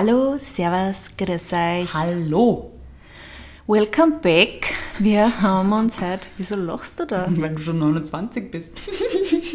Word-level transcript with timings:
Hallo, 0.00 0.36
Servus, 0.36 1.10
grüß 1.16 1.52
euch. 1.54 1.92
Hallo. 1.92 2.70
Welcome 3.66 4.20
back. 4.22 4.72
Wir 5.00 5.42
haben 5.42 5.72
uns 5.72 6.00
heute. 6.00 6.28
Wieso 6.36 6.54
lachst 6.54 7.00
du 7.00 7.04
da? 7.04 7.26
Weil 7.28 7.56
du 7.56 7.60
schon 7.60 7.80
29 7.80 8.48
bist. 8.48 8.74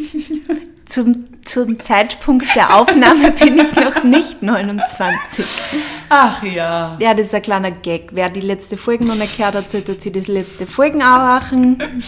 Zum, 0.84 1.28
zum 1.46 1.80
Zeitpunkt 1.80 2.44
der 2.54 2.76
Aufnahme 2.76 3.30
bin 3.30 3.58
ich 3.58 3.74
noch 3.74 4.04
nicht 4.04 4.42
29. 4.42 5.62
Ach 6.10 6.42
ja. 6.42 6.98
Ja, 7.00 7.14
das 7.14 7.28
ist 7.28 7.34
ein 7.34 7.40
kleiner 7.40 7.70
Gag. 7.70 8.10
Wer 8.12 8.28
die 8.28 8.42
letzte 8.42 8.76
Folge 8.76 9.06
noch 9.06 9.14
nicht 9.14 9.38
gehört 9.38 9.54
hat, 9.54 9.70
sollte 9.70 9.98
sich 9.98 10.12
das 10.12 10.26
letzte 10.26 10.66
Folgen 10.66 11.00
anmachen. 11.00 12.02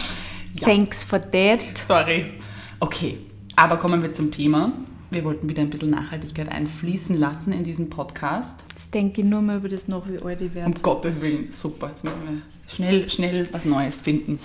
Thanks 0.61 1.03
for 1.03 1.19
that. 1.19 1.59
Sorry. 1.87 2.33
Okay, 2.79 3.17
aber 3.55 3.77
kommen 3.77 4.03
wir 4.03 4.13
zum 4.13 4.31
Thema. 4.31 4.73
Wir 5.09 5.23
wollten 5.23 5.47
wieder 5.47 5.61
ein 5.61 5.69
bisschen 5.69 5.89
Nachhaltigkeit 5.91 6.49
einfließen 6.49 7.17
lassen 7.17 7.53
in 7.53 7.63
diesen 7.63 7.89
Podcast. 7.89 8.59
Jetzt 8.71 8.93
denke 8.93 9.21
ich 9.21 9.27
nur 9.27 9.41
mal 9.41 9.57
über 9.57 9.69
das 9.69 9.87
nach, 9.87 10.03
wie 10.07 10.17
alt 10.19 10.41
ich 10.41 10.49
Um 10.49 10.55
werde. 10.55 10.81
Gottes 10.81 11.21
Willen, 11.21 11.49
super. 11.51 11.87
Jetzt 11.87 12.03
müssen 12.03 12.17
wir 12.27 12.41
schnell, 12.67 13.09
schnell 13.09 13.47
was 13.53 13.63
Neues 13.63 14.01
finden. 14.01 14.37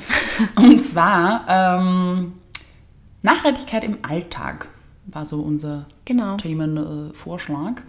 Und 0.56 0.84
zwar 0.84 1.44
ähm, 1.48 2.32
Nachhaltigkeit 3.22 3.82
im 3.82 3.98
Alltag 4.02 4.68
war 5.06 5.26
so 5.26 5.40
unser 5.42 5.86
Genau. 6.04 6.36
Themenvorschlag. 6.36 7.82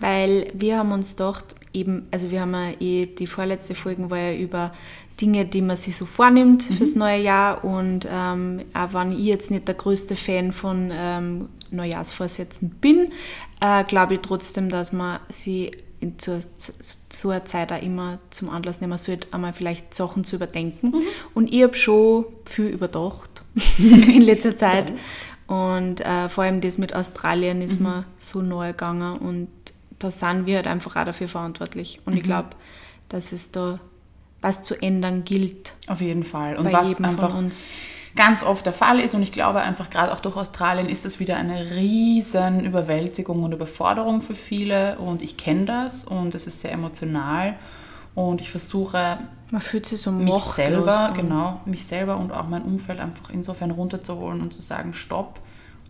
Weil 0.00 0.50
wir 0.54 0.78
haben 0.78 0.92
uns 0.92 1.10
gedacht, 1.10 1.44
eben, 1.74 2.06
also 2.10 2.30
wir 2.30 2.40
haben 2.40 2.52
ja 2.54 2.70
eh, 2.80 3.06
die 3.06 3.26
vorletzte 3.26 3.74
Folge 3.74 4.10
war 4.10 4.18
ja 4.18 4.34
über 4.38 4.72
Dinge, 5.20 5.46
die 5.46 5.62
man 5.62 5.76
sich 5.76 5.96
so 5.96 6.04
vornimmt 6.04 6.62
fürs 6.62 6.94
neue 6.94 7.20
Jahr. 7.20 7.64
Und 7.64 8.06
ähm, 8.10 8.60
auch 8.74 8.92
wenn 8.92 9.12
ich 9.12 9.24
jetzt 9.24 9.50
nicht 9.50 9.66
der 9.66 9.74
größte 9.74 10.16
Fan 10.16 10.52
von 10.52 10.90
ähm, 10.92 11.48
Neujahrsvorsätzen 11.70 12.70
bin, 12.70 13.12
äh, 13.60 13.84
glaube 13.84 14.14
ich 14.14 14.20
trotzdem, 14.20 14.68
dass 14.68 14.92
man 14.92 15.20
sie 15.30 15.72
in 16.00 16.18
zur, 16.18 16.40
zur 17.08 17.44
Zeit 17.46 17.72
auch 17.72 17.82
immer 17.82 18.18
zum 18.30 18.50
Anlass 18.50 18.80
nehmen 18.80 18.98
sollte, 18.98 19.28
einmal 19.32 19.54
vielleicht 19.54 19.94
Sachen 19.94 20.24
zu 20.24 20.36
überdenken. 20.36 20.94
Und 21.34 21.52
ich 21.52 21.62
habe 21.62 21.74
schon 21.74 22.26
viel 22.44 22.66
überdacht 22.66 23.42
in 23.78 24.22
letzter 24.22 24.56
Zeit. 24.56 24.92
Und 25.46 26.00
äh, 26.00 26.28
vor 26.28 26.44
allem 26.44 26.60
das 26.60 26.76
mit 26.76 26.94
Australien 26.94 27.62
ist 27.62 27.80
mir 27.80 28.04
so 28.18 28.42
neu 28.42 28.68
gegangen. 28.68 29.16
Und 29.18 29.48
da 29.98 30.10
sind 30.10 30.44
wir 30.44 30.56
halt 30.56 30.66
einfach 30.66 30.96
auch 30.96 31.04
dafür 31.04 31.28
verantwortlich. 31.28 32.00
Und 32.04 32.16
ich 32.16 32.22
glaube, 32.22 32.50
dass 33.08 33.32
es 33.32 33.50
da 33.50 33.80
was 34.46 34.62
zu 34.62 34.80
ändern 34.80 35.24
gilt 35.24 35.72
Auf 35.88 36.00
jeden 36.00 36.22
Fall. 36.22 36.56
Und 36.56 36.72
was 36.72 37.02
einfach 37.02 37.32
von 37.32 37.46
uns. 37.46 37.64
ganz 38.14 38.44
oft 38.44 38.64
der 38.64 38.72
Fall 38.72 39.00
ist 39.00 39.14
und 39.14 39.22
ich 39.22 39.32
glaube 39.32 39.60
einfach 39.60 39.90
gerade 39.90 40.12
auch 40.12 40.20
durch 40.20 40.36
Australien 40.36 40.88
ist 40.88 41.04
das 41.04 41.18
wieder 41.18 41.36
eine 41.36 41.72
riesen 41.72 42.64
Überwältigung 42.64 43.42
und 43.42 43.52
Überforderung 43.52 44.20
für 44.22 44.36
viele 44.36 44.98
und 44.98 45.20
ich 45.20 45.36
kenne 45.36 45.64
das 45.64 46.04
und 46.04 46.34
es 46.36 46.46
ist 46.46 46.60
sehr 46.60 46.70
emotional 46.72 47.56
und 48.14 48.40
ich 48.40 48.50
versuche 48.50 49.18
Man 49.50 49.60
fühlt 49.60 49.84
sich 49.86 50.00
so 50.00 50.12
mich 50.12 50.32
selber, 50.44 51.10
an. 51.10 51.14
genau, 51.14 51.60
mich 51.64 51.84
selber 51.84 52.16
und 52.16 52.30
auch 52.32 52.46
mein 52.46 52.62
Umfeld 52.62 53.00
einfach 53.00 53.30
insofern 53.30 53.72
runterzuholen 53.72 54.40
und 54.40 54.54
zu 54.54 54.62
sagen, 54.62 54.94
stopp, 54.94 55.40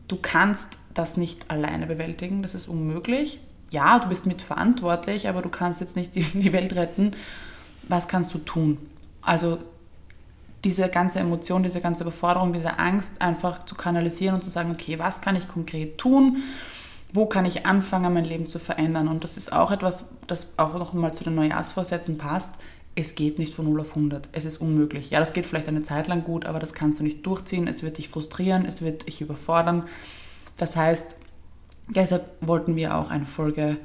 du 0.09 0.17
kannst 0.17 0.79
das 0.95 1.19
nicht 1.19 1.51
alleine 1.51 1.87
bewältigen, 1.87 2.41
das 2.41 2.55
ist 2.55 2.69
unmöglich. 2.69 3.39
Ja, 3.71 3.99
du 3.99 4.09
bist 4.09 4.25
mitverantwortlich, 4.25 5.29
aber 5.29 5.43
du 5.43 5.51
kannst 5.51 5.81
jetzt 5.81 5.95
nicht 5.95 6.15
die, 6.15 6.23
die 6.23 6.53
Welt 6.55 6.75
retten. 6.75 7.13
Was 7.89 8.09
kannst 8.09 8.35
du 8.35 8.39
tun? 8.39 8.79
Also 9.23 9.59
diese 10.65 10.89
ganze 10.89 11.21
Emotion, 11.21 11.63
diese 11.63 11.81
ganze 11.81 12.03
Überforderung, 12.03 12.53
diese 12.53 12.79
Angst 12.79 13.23
einfach 13.23 13.65
zu 13.67 13.75
kanalisieren 13.75 14.35
und 14.35 14.43
zu 14.43 14.51
sagen, 14.51 14.73
okay, 14.73 14.99
was 14.99 15.21
kann 15.21 15.37
ich 15.37 15.47
konkret 15.47 15.99
tun? 15.99 16.43
Wo 17.13 17.27
kann 17.27 17.45
ich 17.45 17.67
anfangen, 17.67 18.13
mein 18.13 18.25
Leben 18.25 18.49
zu 18.49 18.59
verändern? 18.59 19.07
Und 19.07 19.23
das 19.23 19.37
ist 19.37 19.53
auch 19.53 19.71
etwas, 19.71 20.11
das 20.27 20.59
auch 20.59 20.75
noch 20.75 20.93
mal 20.93 21.15
zu 21.15 21.23
den 21.23 21.37
Neujahrsvorsätzen 21.37 22.19
passt. 22.19 22.55
Es 22.97 23.15
geht 23.15 23.39
nicht 23.39 23.55
von 23.55 23.67
0 23.67 23.81
auf 23.81 23.91
100. 23.91 24.29
Es 24.33 24.45
ist 24.45 24.59
unmöglich. 24.59 25.11
Ja, 25.11 25.21
das 25.21 25.35
geht 25.35 25.47
vielleicht 25.47 25.69
eine 25.69 25.83
Zeit 25.83 26.09
lang 26.09 26.25
gut, 26.25 26.47
aber 26.47 26.59
das 26.59 26.75
kannst 26.75 26.99
du 26.99 27.05
nicht 27.05 27.25
durchziehen. 27.25 27.69
Es 27.69 27.83
wird 27.83 27.99
dich 27.99 28.09
frustrieren, 28.09 28.65
es 28.67 28.83
wird 28.83 29.07
dich 29.07 29.21
überfordern. 29.21 29.85
Das 30.57 30.75
heißt, 30.75 31.15
deshalb 31.89 32.25
wollten 32.41 32.75
wir 32.75 32.97
auch 32.97 33.11
eine 33.11 33.27
Folge 33.27 33.77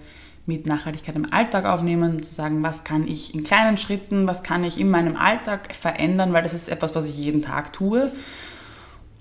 mit 0.46 0.66
Nachhaltigkeit 0.66 1.16
im 1.16 1.32
Alltag 1.32 1.66
aufnehmen, 1.66 2.18
um 2.18 2.24
zu 2.24 2.34
sagen, 2.34 2.64
was 2.64 2.84
kann 2.84 3.08
ich 3.08 3.34
in 3.34 3.44
kleinen 3.44 3.78
Schritten, 3.78 4.28
was 4.28 4.44
kann 4.44 4.64
ich 4.64 4.80
in 4.80 4.90
meinem 4.90 5.16
Alltag 5.16 5.76
verändern, 5.76 6.34
weil 6.34 6.44
das 6.44 6.54
ist 6.54 6.70
etwas, 6.70 6.96
was 6.96 7.10
ich 7.10 7.18
jeden 7.18 7.42
Tag 7.42 7.74
tue. 7.74 8.12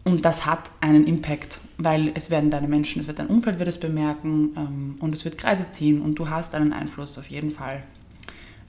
Und 0.03 0.25
das 0.25 0.47
hat 0.47 0.71
einen 0.81 1.07
Impact, 1.07 1.61
weil 1.77 2.13
es 2.15 2.31
werden 2.31 2.51
deine 2.51 2.69
Menschen, 2.69 3.03
es 3.03 3.07
wird 3.07 3.19
dein 3.19 3.27
Umfeld 3.27 3.59
wird 3.59 3.69
es 3.69 3.79
bemerken 3.79 4.53
ähm, 4.57 4.97
und 4.99 5.15
es 5.15 5.25
wird 5.25 5.37
Kreise 5.37 5.67
ziehen 5.73 6.01
und 6.01 6.15
du 6.15 6.31
hast 6.31 6.55
einen 6.55 6.73
Einfluss 6.73 7.19
auf 7.19 7.29
jeden 7.29 7.51
Fall. 7.51 7.83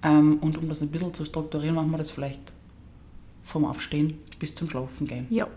Ähm, 0.04 0.40
und 0.42 0.58
um 0.58 0.68
das 0.68 0.82
ein 0.82 0.92
bisschen 0.92 1.14
zu 1.14 1.24
strukturieren, 1.24 1.76
machen 1.76 1.92
wir 1.92 1.98
das 1.98 2.12
vielleicht 2.12 2.52
vom 3.44 3.64
Aufstehen 3.64 4.18
bis 4.40 4.54
zum 4.54 4.70
Schlafen 4.70 5.08
gehen. 5.08 5.26
Ja, 5.30 5.48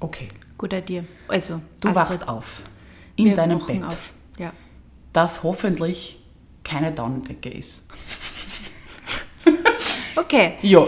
Okay, 0.00 0.28
guter 0.56 0.78
Idee. 0.78 1.04
Also, 1.26 1.60
du 1.80 1.88
Astrid, 1.88 1.96
wachst 1.96 2.28
auf 2.28 2.62
in 3.16 3.34
deinem 3.34 3.58
Bett, 3.64 3.82
Auf. 3.82 4.12
Ja. 4.38 4.52
Das 5.12 5.42
hoffentlich 5.42 6.18
keine 6.64 6.92
Daunendecke 6.92 7.48
ist. 7.48 7.88
Okay. 10.16 10.54
Ja, 10.62 10.80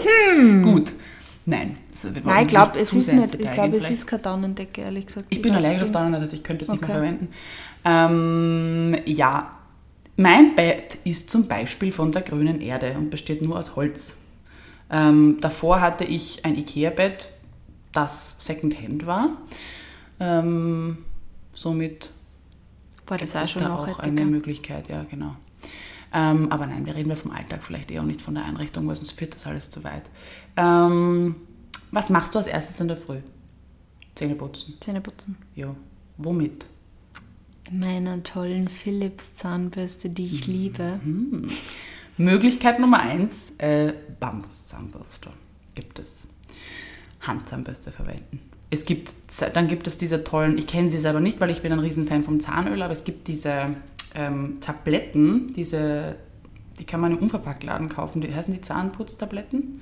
gut. 0.63 0.91
Nein, 1.45 1.77
also 1.91 2.13
wir 2.13 2.21
Hm. 2.21 2.27
Nein, 2.27 2.43
ich 2.43 2.47
glaube, 2.49 2.71
nicht 2.73 2.81
es 2.81 2.93
ist 2.93 3.13
nicht. 3.13 3.35
Ich 3.35 3.51
gehen 3.51 3.73
es 3.73 3.89
ist 3.89 4.05
keine 4.05 4.21
Daunendecke, 4.21 4.81
ehrlich 4.81 5.07
gesagt. 5.07 5.27
Ich 5.29 5.41
bin 5.41 5.51
weiß 5.51 5.57
allergisch 5.57 5.81
auf 5.83 5.87
nicht. 5.87 5.95
Daunenbett, 5.95 6.21
also 6.21 6.35
ich 6.35 6.43
könnte 6.43 6.63
es 6.63 6.69
nicht 6.69 6.83
Okay. 6.83 6.91
mehr 6.91 7.01
verwenden. 7.01 7.29
Ähm, 7.83 8.95
ja, 9.05 9.57
mein 10.17 10.55
Bett 10.55 10.97
ist 11.03 11.29
zum 11.29 11.47
Beispiel 11.47 11.91
von 11.91 12.11
der 12.11 12.21
grünen 12.21 12.61
Erde 12.61 12.95
und 12.97 13.09
besteht 13.09 13.41
nur 13.41 13.57
aus 13.57 13.75
Holz. 13.75 14.17
Ähm, 14.91 15.37
davor 15.41 15.81
hatte 15.81 16.03
ich 16.03 16.45
ein 16.45 16.55
Ikea-Bett, 16.57 17.29
das 17.93 18.35
Secondhand 18.39 19.05
war. 19.05 19.29
Ähm, 20.19 20.99
somit 21.55 22.11
War 23.11 23.17
das 23.17 23.35
auch 23.35 23.41
es 23.41 23.51
schon 23.51 23.63
da 23.63 23.75
auch 23.75 23.99
eine? 23.99 24.25
Möglichkeit, 24.25 24.87
ja, 24.89 25.03
genau. 25.03 25.35
Ähm, 26.13 26.51
aber 26.51 26.65
nein, 26.65 26.85
wir 26.85 26.95
reden 26.95 27.09
wir 27.09 27.15
vom 27.17 27.31
Alltag 27.31 27.63
vielleicht 27.63 27.91
eher 27.91 28.01
und 28.01 28.07
nicht 28.07 28.21
von 28.21 28.35
der 28.35 28.45
Einrichtung, 28.45 28.87
weil 28.87 28.95
sonst 28.95 29.11
führt 29.11 29.35
das 29.35 29.45
alles 29.45 29.69
zu 29.69 29.83
weit. 29.83 30.03
Ähm, 30.57 31.35
was 31.91 32.09
machst 32.09 32.33
du 32.33 32.37
als 32.37 32.47
erstes 32.47 32.79
in 32.79 32.87
der 32.87 32.97
Früh? 32.97 33.19
Zähne 34.15 34.35
putzen. 34.35 34.73
Zähne 34.79 35.01
putzen. 35.01 35.37
Ja. 35.55 35.75
Womit? 36.17 36.67
Meiner 37.71 38.21
tollen 38.23 38.67
Philips 38.67 39.35
Zahnbürste, 39.35 40.09
die 40.09 40.27
ich 40.27 40.47
Mhm. 40.47 40.53
liebe. 40.53 40.99
Möglichkeit 42.17 42.79
Nummer 42.79 42.99
eins, 42.99 43.51
äh, 43.57 43.93
Bambuszahnbürste 44.19 45.29
gibt 45.75 45.99
es. 45.99 46.27
Handzahnbürste 47.21 47.91
verwenden. 47.91 48.39
Es 48.73 48.85
gibt, 48.85 49.13
dann 49.53 49.67
gibt 49.67 49.85
es 49.85 49.97
diese 49.97 50.23
tollen, 50.23 50.57
ich 50.57 50.65
kenne 50.65 50.89
sie 50.89 50.97
selber 50.97 51.19
nicht, 51.19 51.41
weil 51.41 51.49
ich 51.49 51.61
bin 51.61 51.73
ein 51.73 51.79
Riesenfan 51.79 52.23
vom 52.23 52.39
Zahnöl, 52.39 52.81
aber 52.81 52.93
es 52.93 53.03
gibt 53.03 53.27
diese 53.27 53.75
ähm, 54.15 54.57
Tabletten, 54.61 55.51
diese, 55.53 56.15
die 56.79 56.85
kann 56.85 57.01
man 57.01 57.11
im 57.11 57.17
Unverpacktladen 57.17 57.89
kaufen, 57.89 58.21
die 58.21 58.33
heißen 58.33 58.53
die 58.53 58.61
Zahnputztabletten, 58.61 59.81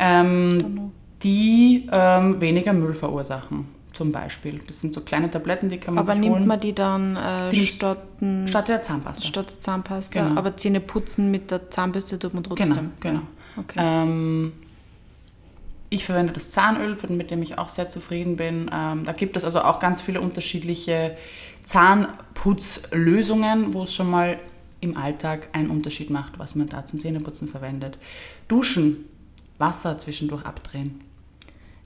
ähm, 0.00 0.90
die 1.22 1.88
ähm, 1.92 2.40
weniger 2.40 2.72
Müll 2.72 2.94
verursachen, 2.94 3.66
zum 3.92 4.10
Beispiel. 4.10 4.60
Das 4.66 4.80
sind 4.80 4.92
so 4.92 5.02
kleine 5.02 5.30
Tabletten, 5.30 5.68
die 5.68 5.78
kann 5.78 5.94
man 5.94 6.02
Aber 6.02 6.14
sich 6.14 6.20
nimmt 6.20 6.34
holen. 6.34 6.46
man 6.48 6.58
die 6.58 6.74
dann 6.74 7.14
äh, 7.14 7.54
statt, 7.54 8.02
statt 8.46 8.66
der 8.68 8.82
Zahnpasta. 8.82 9.24
statt 9.24 9.50
der 9.50 9.60
Zahnpasta? 9.60 10.20
Genau. 10.20 10.36
Aber 10.36 10.56
Zähne 10.56 10.80
putzen 10.80 11.30
mit 11.30 11.52
der 11.52 11.70
Zahnbürste 11.70 12.18
tut 12.18 12.34
man 12.34 12.42
trotzdem. 12.42 12.74
Genau, 12.74 12.90
genau. 13.00 13.20
Okay. 13.56 14.50
Ich 15.90 16.04
verwende 16.04 16.34
das 16.34 16.50
Zahnöl, 16.50 16.98
mit 17.08 17.30
dem 17.30 17.40
ich 17.42 17.58
auch 17.58 17.70
sehr 17.70 17.88
zufrieden 17.88 18.36
bin. 18.36 18.70
Ähm, 18.72 19.04
da 19.04 19.12
gibt 19.12 19.36
es 19.36 19.44
also 19.44 19.62
auch 19.62 19.80
ganz 19.80 20.02
viele 20.02 20.20
unterschiedliche 20.20 21.16
Zahnputzlösungen, 21.64 23.72
wo 23.72 23.84
es 23.84 23.94
schon 23.94 24.10
mal 24.10 24.38
im 24.80 24.96
Alltag 24.96 25.48
einen 25.52 25.70
Unterschied 25.70 26.10
macht, 26.10 26.38
was 26.38 26.54
man 26.54 26.68
da 26.68 26.86
zum 26.86 27.00
Zähneputzen 27.00 27.48
verwendet. 27.48 27.98
Duschen, 28.48 29.06
Wasser 29.58 29.98
zwischendurch 29.98 30.44
abdrehen. 30.44 31.00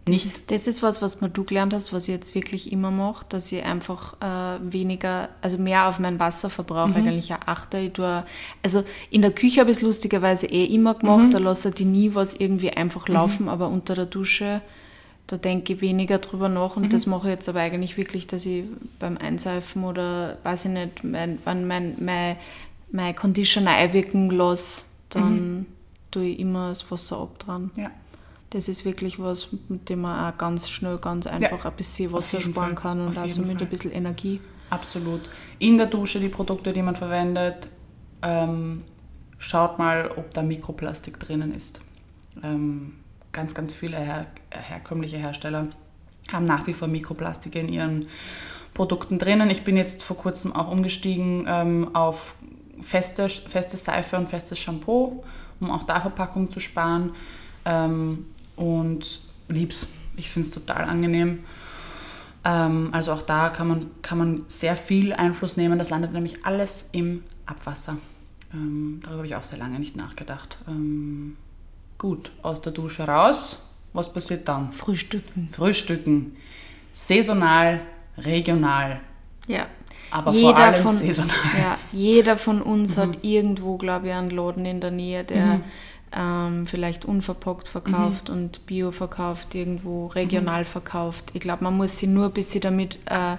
Nicht 0.09 0.51
Das 0.51 0.67
ist 0.67 0.83
was, 0.83 1.01
was 1.01 1.21
mir 1.21 1.29
du 1.29 1.45
gelernt 1.45 1.73
hast, 1.73 1.93
was 1.93 2.05
ich 2.09 2.15
jetzt 2.15 2.35
wirklich 2.35 2.73
immer 2.73 2.91
mache, 2.91 3.25
dass 3.29 3.53
ich 3.53 3.63
einfach 3.63 4.15
äh, 4.21 4.59
weniger, 4.73 5.29
also 5.43 5.59
mehr 5.59 5.89
auf 5.89 6.01
meinen 6.01 6.19
Wasserverbrauch 6.19 6.89
Mhm. 6.89 6.97
eigentlich 6.97 7.33
achte. 7.33 7.79
Ich 7.79 7.93
tue, 7.93 8.25
also 8.65 8.83
in 9.11 9.23
der 9.23 9.31
Küche 9.31 9.61
habe 9.61 9.71
ich 9.71 9.77
es 9.77 9.83
lustigerweise 9.83 10.47
eh 10.47 10.65
immer 10.65 10.95
gemacht, 10.95 11.27
Mhm. 11.27 11.31
da 11.31 11.39
lasse 11.39 11.73
ich 11.75 11.85
nie 11.87 12.15
was 12.15 12.35
irgendwie 12.35 12.71
einfach 12.71 13.09
laufen, 13.09 13.49
aber 13.49 13.69
unter 13.69 13.95
der 13.95 14.07
Dusche, 14.07 14.61
da 15.29 15.37
denke 15.37 15.75
ich 15.75 15.81
weniger 15.81 16.19
drüber 16.19 16.49
nach 16.49 16.75
Mhm. 16.77 16.83
und 16.83 16.93
das 16.93 17.07
mache 17.07 17.29
ich 17.29 17.35
jetzt 17.35 17.49
aber 17.49 17.61
eigentlich 17.61 17.97
wirklich, 17.97 18.27
dass 18.27 18.45
ich 18.45 18.65
beim 18.99 19.17
Einseifen 19.19 19.85
oder 19.85 20.37
weiß 20.43 20.65
ich 20.65 20.71
nicht, 20.73 21.05
mein, 21.05 21.39
wenn 21.45 21.67
mein, 21.69 21.95
mein, 22.01 22.37
mein 22.91 23.15
Conditioner 23.15 23.71
einwirken 23.71 24.31
lasse, 24.31 24.85
dann 25.11 25.59
Mhm. 25.59 25.67
tue 26.11 26.25
ich 26.25 26.41
immer 26.41 26.71
das 26.71 26.91
Wasser 26.91 27.19
ab 27.19 27.39
dran. 27.39 27.71
ja, 27.77 27.91
Das 28.53 28.69
ist 28.69 28.85
wirklich 28.85 29.19
was, 29.19 29.49
mit 29.69 29.89
dem 29.89 30.03
man 30.03 30.31
auch 30.31 30.37
ganz 30.37 30.69
schnell, 30.69 30.99
ganz 30.99 31.27
einfach 31.27 31.65
ein 31.65 31.73
bisschen 31.73 32.13
Wasser 32.13 32.39
sparen 32.39 32.75
Fall. 32.77 32.83
kann 32.83 33.01
und 33.01 33.17
Auf 33.17 33.25
auch 33.25 33.29
Fall. 33.29 33.57
ein 33.59 33.69
bisschen 33.69 33.93
Energie. 33.93 34.41
absolut. 34.69 35.23
In 35.59 35.79
der 35.79 35.87
Dusche 35.87 36.21
die 36.21 36.29
Produkte, 36.29 36.75
die 36.75 36.83
man 36.83 36.95
verwendet, 36.95 37.69
ähm, 38.21 38.83
schaut 39.39 39.79
mal, 39.79 40.11
ob 40.17 40.35
da 40.35 40.43
Mikroplastik 40.43 41.19
drinnen 41.19 41.55
ist. 41.55 41.81
Ähm, 42.43 42.93
ganz, 43.33 43.55
ganz 43.55 43.73
viele 43.73 43.97
her 43.99 44.27
herkömmliche 44.51 45.17
Hersteller 45.17 45.69
haben 46.31 46.45
nach 46.45 46.67
wie 46.67 46.75
vor 46.75 46.89
Mikroplastik 46.89 47.55
in 47.57 47.69
ihren 47.71 48.07
Produkten 48.75 49.19
drinnen. 49.19 49.49
Ich 49.49 49.65
bin 49.65 49.79
jetzt 49.79 50.03
vor 50.03 50.17
kurzem 50.19 50.55
auch 50.55 50.71
umgestiegen 50.71 51.47
ähm, 51.49 51.95
auf 51.95 52.35
feste, 52.83 53.31
feste 53.31 53.79
Seife 53.79 54.19
und 54.19 54.29
festes 54.29 54.59
Shampoo, 54.59 55.25
um 55.59 55.71
auch 55.71 55.85
da 55.85 56.01
Verpackung 56.01 56.51
zu 56.51 56.61
sparen. 56.61 57.15
Ähm, 57.65 58.27
und 58.63 59.21
lieb's. 59.49 59.89
Ich 60.17 60.31
finde 60.31 60.49
es 60.49 60.55
total 60.55 60.85
angenehm. 60.85 61.41
Ähm, 62.45 62.91
also 62.93 63.13
auch 63.13 63.23
da 63.23 63.49
kann 63.49 63.67
man, 63.69 63.91
kann 64.03 64.19
man 64.19 64.45
sehr 64.49 64.77
viel 64.77 65.13
Einfluss 65.13 65.57
nehmen. 65.57 65.79
Das 65.79 65.91
landet 65.91 66.13
nämlich 66.13 66.45
alles 66.45 66.89
im 66.93 67.25
Abwasser. 67.47 67.97
Ähm, 68.55 69.01
darüber 69.03 69.19
habe 69.19 69.27
ich 69.27 69.37
auch 69.37 69.43
sehr 69.43 69.59
lange 69.59 69.79
nicht 69.81 69.97
nachgedacht. 69.97 70.59
Ähm, 70.69 71.37
gut, 71.99 72.31
aus 72.43 72.61
der 72.63 72.73
Dusche 72.73 73.05
raus. 73.05 73.71
Was 73.93 74.13
passiert 74.13 74.49
dann? 74.49 74.73
Frühstücken. 74.73 75.49
Frühstücken. 75.51 76.37
Saisonal, 76.93 77.81
regional. 78.19 79.01
Ja. 79.49 79.67
Aber 80.11 80.33
jeder 80.33 80.55
vor 80.55 80.59
allem 80.59 80.83
von, 80.83 80.97
saisonal. 80.97 81.37
Ja, 81.59 81.79
jeder 81.91 82.37
von 82.37 82.61
uns 82.63 82.97
hat 82.99 83.19
irgendwo, 83.23 83.79
glaube 83.79 84.09
ich, 84.09 84.13
einen 84.13 84.31
Laden 84.31 84.67
in 84.67 84.81
der 84.81 84.91
Nähe, 84.91 85.25
der 85.25 85.47
Mhm. 85.57 85.65
Ähm, 86.15 86.67
vielleicht 86.67 87.05
unverpackt 87.05 87.69
verkauft 87.69 88.29
und 88.31 88.67
bio 88.67 88.91
verkauft, 88.91 89.55
irgendwo 89.55 90.09
regional 90.09 90.65
verkauft. 90.65 91.31
Ich 91.33 91.41
glaube, 91.41 91.65
man 91.65 91.77
muss 91.77 91.99
sich 91.99 92.09
nur 92.09 92.27
ein 92.27 92.33
bisschen 92.33 92.61
damit 92.61 92.99
äh, 93.07 93.37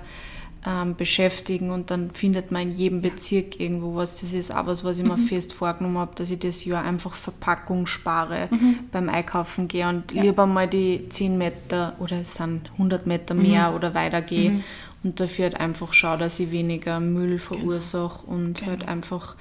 ähm, 0.66 0.96
beschäftigen 0.96 1.72
und 1.72 1.92
dann 1.92 2.12
findet 2.12 2.52
man 2.52 2.64
in 2.64 2.76
jedem 2.76 3.02
Bezirk 3.02 3.60
irgendwo 3.60 3.96
was. 3.96 4.22
Das 4.22 4.34
ist 4.34 4.54
auch 4.54 4.66
was, 4.66 4.84
was 4.84 5.00
ich 5.00 5.06
mir 5.06 5.18
fest 5.18 5.54
vorgenommen 5.54 5.98
habe, 5.98 6.16
dass 6.16 6.32
ich 6.32 6.40
das 6.40 6.64
Jahr 6.64 6.84
einfach 6.84 7.16
Verpackung 7.16 7.86
spare 7.86 8.50
beim 8.92 9.10
Einkaufen 9.10 9.68
gehe 9.68 9.88
und 9.88 10.14
lieber 10.14 10.46
mal 10.46 10.68
die 10.68 11.10
10 11.10 11.38
Meter 11.38 11.96
oder 12.00 12.22
es 12.22 12.36
sind 12.36 12.72
100 12.74 13.06
Meter 13.06 13.34
mehr 13.34 13.74
oder 13.76 13.94
weiter 13.94 14.22
gehe 14.22 14.64
und 15.04 15.20
dafür 15.20 15.46
halt 15.46 15.60
einfach 15.60 15.92
schaue, 15.92 16.18
dass 16.18 16.40
ich 16.40 16.52
weniger 16.52 17.00
Müll 17.02 17.40
verursache 17.40 18.26
und 18.26 18.66
halt 18.66 18.88
einfach 18.88 19.36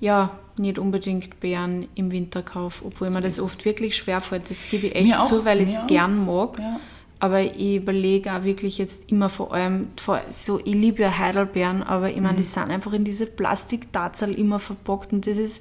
ja, 0.00 0.30
nicht 0.58 0.78
unbedingt 0.78 1.40
Beeren 1.40 1.88
im 1.94 2.10
Winter 2.10 2.42
kaufe, 2.42 2.84
obwohl 2.84 3.10
mir 3.10 3.20
das 3.20 3.40
oft 3.40 3.64
wirklich 3.64 3.96
schwer 3.96 4.20
fällt. 4.20 4.50
Das 4.50 4.68
gebe 4.70 4.88
ich 4.88 4.94
echt 4.94 5.06
Mir 5.08 5.20
auch, 5.22 5.26
zu, 5.28 5.44
weil 5.44 5.60
ich 5.60 5.70
es 5.70 5.86
gern 5.86 6.24
mag. 6.24 6.58
Ja. 6.58 6.80
Aber 7.20 7.40
ich 7.42 7.76
überlege 7.76 8.32
auch 8.32 8.44
wirklich 8.44 8.78
jetzt 8.78 9.10
immer 9.10 9.28
vor 9.28 9.52
allem, 9.52 9.88
vor, 9.96 10.20
so, 10.30 10.60
ich 10.60 10.72
liebe 10.74 11.02
ja 11.02 11.18
Heidelbeeren, 11.18 11.82
aber 11.82 12.10
ich 12.10 12.20
meine, 12.20 12.36
die 12.38 12.44
sind 12.44 12.70
einfach 12.70 12.92
in 12.92 13.02
diese 13.02 13.26
Plastiktazel 13.26 14.34
immer 14.34 14.60
verpackt 14.60 15.12
und 15.12 15.26
das 15.26 15.36
ist, 15.36 15.60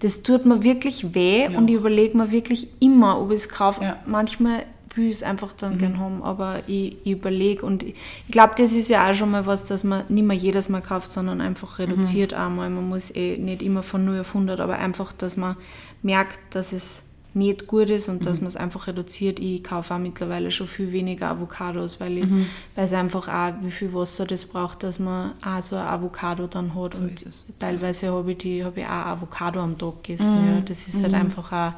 das 0.00 0.22
tut 0.22 0.44
mir 0.44 0.62
wirklich 0.62 1.14
weh 1.14 1.44
Ja. 1.44 1.56
und 1.56 1.68
ich 1.68 1.76
überlege 1.76 2.18
mir 2.18 2.30
wirklich 2.30 2.68
immer, 2.80 3.18
ob 3.18 3.30
ich 3.30 3.36
es 3.36 3.48
kaufe. 3.48 3.82
Ja. 3.82 3.96
Manchmal 4.04 4.64
will 4.96 5.10
es 5.10 5.22
einfach 5.22 5.52
dann 5.52 5.78
gern 5.78 5.98
haben, 5.98 6.22
aber 6.22 6.60
ich, 6.66 6.96
ich 7.04 7.12
überlege 7.12 7.64
und 7.64 7.82
ich, 7.82 7.94
ich 8.26 8.32
glaube, 8.32 8.54
das 8.56 8.72
ist 8.72 8.88
ja 8.88 9.08
auch 9.08 9.14
schon 9.14 9.30
mal 9.30 9.46
was, 9.46 9.64
dass 9.64 9.84
man 9.84 10.04
nicht 10.08 10.26
mehr 10.26 10.36
jedes 10.36 10.68
Mal 10.68 10.80
kauft, 10.82 11.12
sondern 11.12 11.40
einfach 11.40 11.78
reduziert 11.78 12.32
einmal. 12.34 12.70
Man 12.70 12.88
muss 12.88 13.14
eh 13.14 13.36
nicht 13.38 13.62
immer 13.62 13.82
von 13.82 14.04
0 14.04 14.20
auf 14.20 14.28
100, 14.28 14.58
aber 14.60 14.78
einfach, 14.78 15.12
dass 15.12 15.36
man 15.36 15.56
merkt, 16.02 16.38
dass 16.54 16.72
es 16.72 17.02
nicht 17.32 17.66
gut 17.68 17.90
ist 17.90 18.08
und 18.08 18.26
dass 18.26 18.40
man 18.40 18.48
es 18.48 18.56
einfach 18.56 18.88
reduziert. 18.88 19.38
Ich 19.38 19.62
kaufe 19.62 19.94
auch 19.94 19.98
mittlerweile 19.98 20.50
schon 20.50 20.66
viel 20.66 20.90
weniger 20.90 21.28
Avocados, 21.28 22.00
weil 22.00 22.18
ich 22.18 22.26
weiß 22.74 22.92
einfach 22.94 23.28
auch, 23.28 23.54
wie 23.62 23.70
viel 23.70 23.94
Wasser 23.94 24.26
das 24.26 24.44
braucht, 24.44 24.82
dass 24.82 24.98
man 24.98 25.32
auch 25.44 25.62
so 25.62 25.76
ein 25.76 25.82
Avocado 25.86 26.48
dann 26.48 26.74
hat. 26.74 26.96
und 26.96 27.12
ist 27.12 27.26
es. 27.26 27.46
teilweise 27.58 28.10
habe 28.10 28.32
ich, 28.32 28.38
die, 28.38 28.64
habe 28.64 28.80
ich 28.80 28.86
auch 28.86 29.06
Avocado 29.06 29.60
am 29.60 29.78
Tag 29.78 30.02
gegessen. 30.02 30.46
Ja. 30.46 30.60
Das 30.60 30.88
ist 30.88 31.00
halt 31.02 31.14
einfach 31.14 31.52
auch 31.52 31.72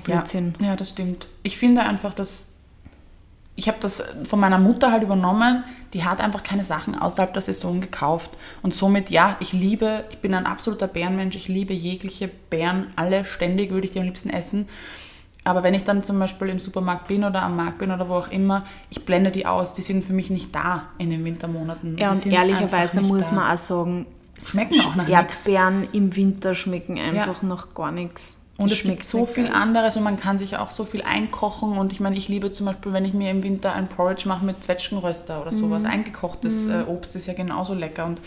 Blödsinn. 0.00 0.54
Ja, 0.60 0.68
ja, 0.68 0.76
das 0.76 0.90
stimmt. 0.90 1.28
Ich 1.42 1.58
finde 1.58 1.82
einfach, 1.82 2.14
dass 2.14 2.54
ich 3.56 3.68
habe 3.68 3.78
das 3.80 4.02
von 4.28 4.40
meiner 4.40 4.58
Mutter 4.58 4.90
halt 4.90 5.02
übernommen. 5.02 5.62
Die 5.92 6.04
hat 6.04 6.20
einfach 6.20 6.42
keine 6.42 6.64
Sachen 6.64 6.98
außerhalb 6.98 7.32
der 7.32 7.42
Saison 7.42 7.80
gekauft. 7.80 8.30
Und 8.62 8.74
somit, 8.74 9.10
ja, 9.10 9.36
ich 9.38 9.52
liebe, 9.52 10.04
ich 10.10 10.18
bin 10.18 10.34
ein 10.34 10.46
absoluter 10.46 10.88
Bärenmensch. 10.88 11.36
Ich 11.36 11.46
liebe 11.46 11.72
jegliche 11.72 12.28
Beeren, 12.50 12.88
alle 12.96 13.24
ständig 13.24 13.70
würde 13.70 13.86
ich 13.86 13.92
die 13.92 14.00
am 14.00 14.06
liebsten 14.06 14.30
essen. 14.30 14.68
Aber 15.44 15.62
wenn 15.62 15.74
ich 15.74 15.84
dann 15.84 16.02
zum 16.02 16.18
Beispiel 16.18 16.48
im 16.48 16.58
Supermarkt 16.58 17.06
bin 17.06 17.22
oder 17.22 17.42
am 17.42 17.54
Markt 17.54 17.78
bin 17.78 17.92
oder 17.92 18.08
wo 18.08 18.14
auch 18.14 18.30
immer, 18.30 18.64
ich 18.90 19.04
blende 19.04 19.30
die 19.30 19.46
aus. 19.46 19.74
Die 19.74 19.82
sind 19.82 20.04
für 20.04 20.14
mich 20.14 20.30
nicht 20.30 20.54
da 20.54 20.84
in 20.98 21.10
den 21.10 21.24
Wintermonaten. 21.24 21.96
Ja, 21.98 22.10
und 22.10 22.26
ehrlicherweise 22.26 23.02
muss 23.02 23.28
da. 23.28 23.36
man 23.36 23.52
auch 23.52 23.58
sagen, 23.58 24.06
Schmecken 24.42 24.80
auch 24.80 24.96
nach 24.96 25.08
Erdbeeren 25.08 25.86
im 25.92 26.16
Winter 26.16 26.56
schmecken 26.56 26.98
einfach 26.98 27.42
noch 27.42 27.74
gar 27.74 27.92
nichts. 27.92 28.36
Und 28.56 28.70
es 28.70 28.84
gibt 28.84 29.04
so 29.04 29.26
viel 29.26 29.46
geil. 29.46 29.54
anderes 29.54 29.96
und 29.96 30.04
man 30.04 30.16
kann 30.16 30.38
sich 30.38 30.56
auch 30.56 30.70
so 30.70 30.84
viel 30.84 31.02
einkochen. 31.02 31.76
Und 31.76 31.92
ich 31.92 31.98
meine, 31.98 32.16
ich 32.16 32.28
liebe 32.28 32.52
zum 32.52 32.66
Beispiel, 32.66 32.92
wenn 32.92 33.04
ich 33.04 33.12
mir 33.12 33.30
im 33.30 33.42
Winter 33.42 33.72
ein 33.72 33.88
Porridge 33.88 34.28
mache 34.28 34.44
mit 34.44 34.62
Zwetschgenröster 34.62 35.42
oder 35.42 35.52
sowas. 35.52 35.82
Mhm. 35.82 35.90
Eingekochtes 35.90 36.68
äh, 36.68 36.84
Obst 36.86 37.16
ist 37.16 37.26
ja 37.26 37.34
genauso 37.34 37.74
lecker. 37.74 38.06
Und, 38.06 38.20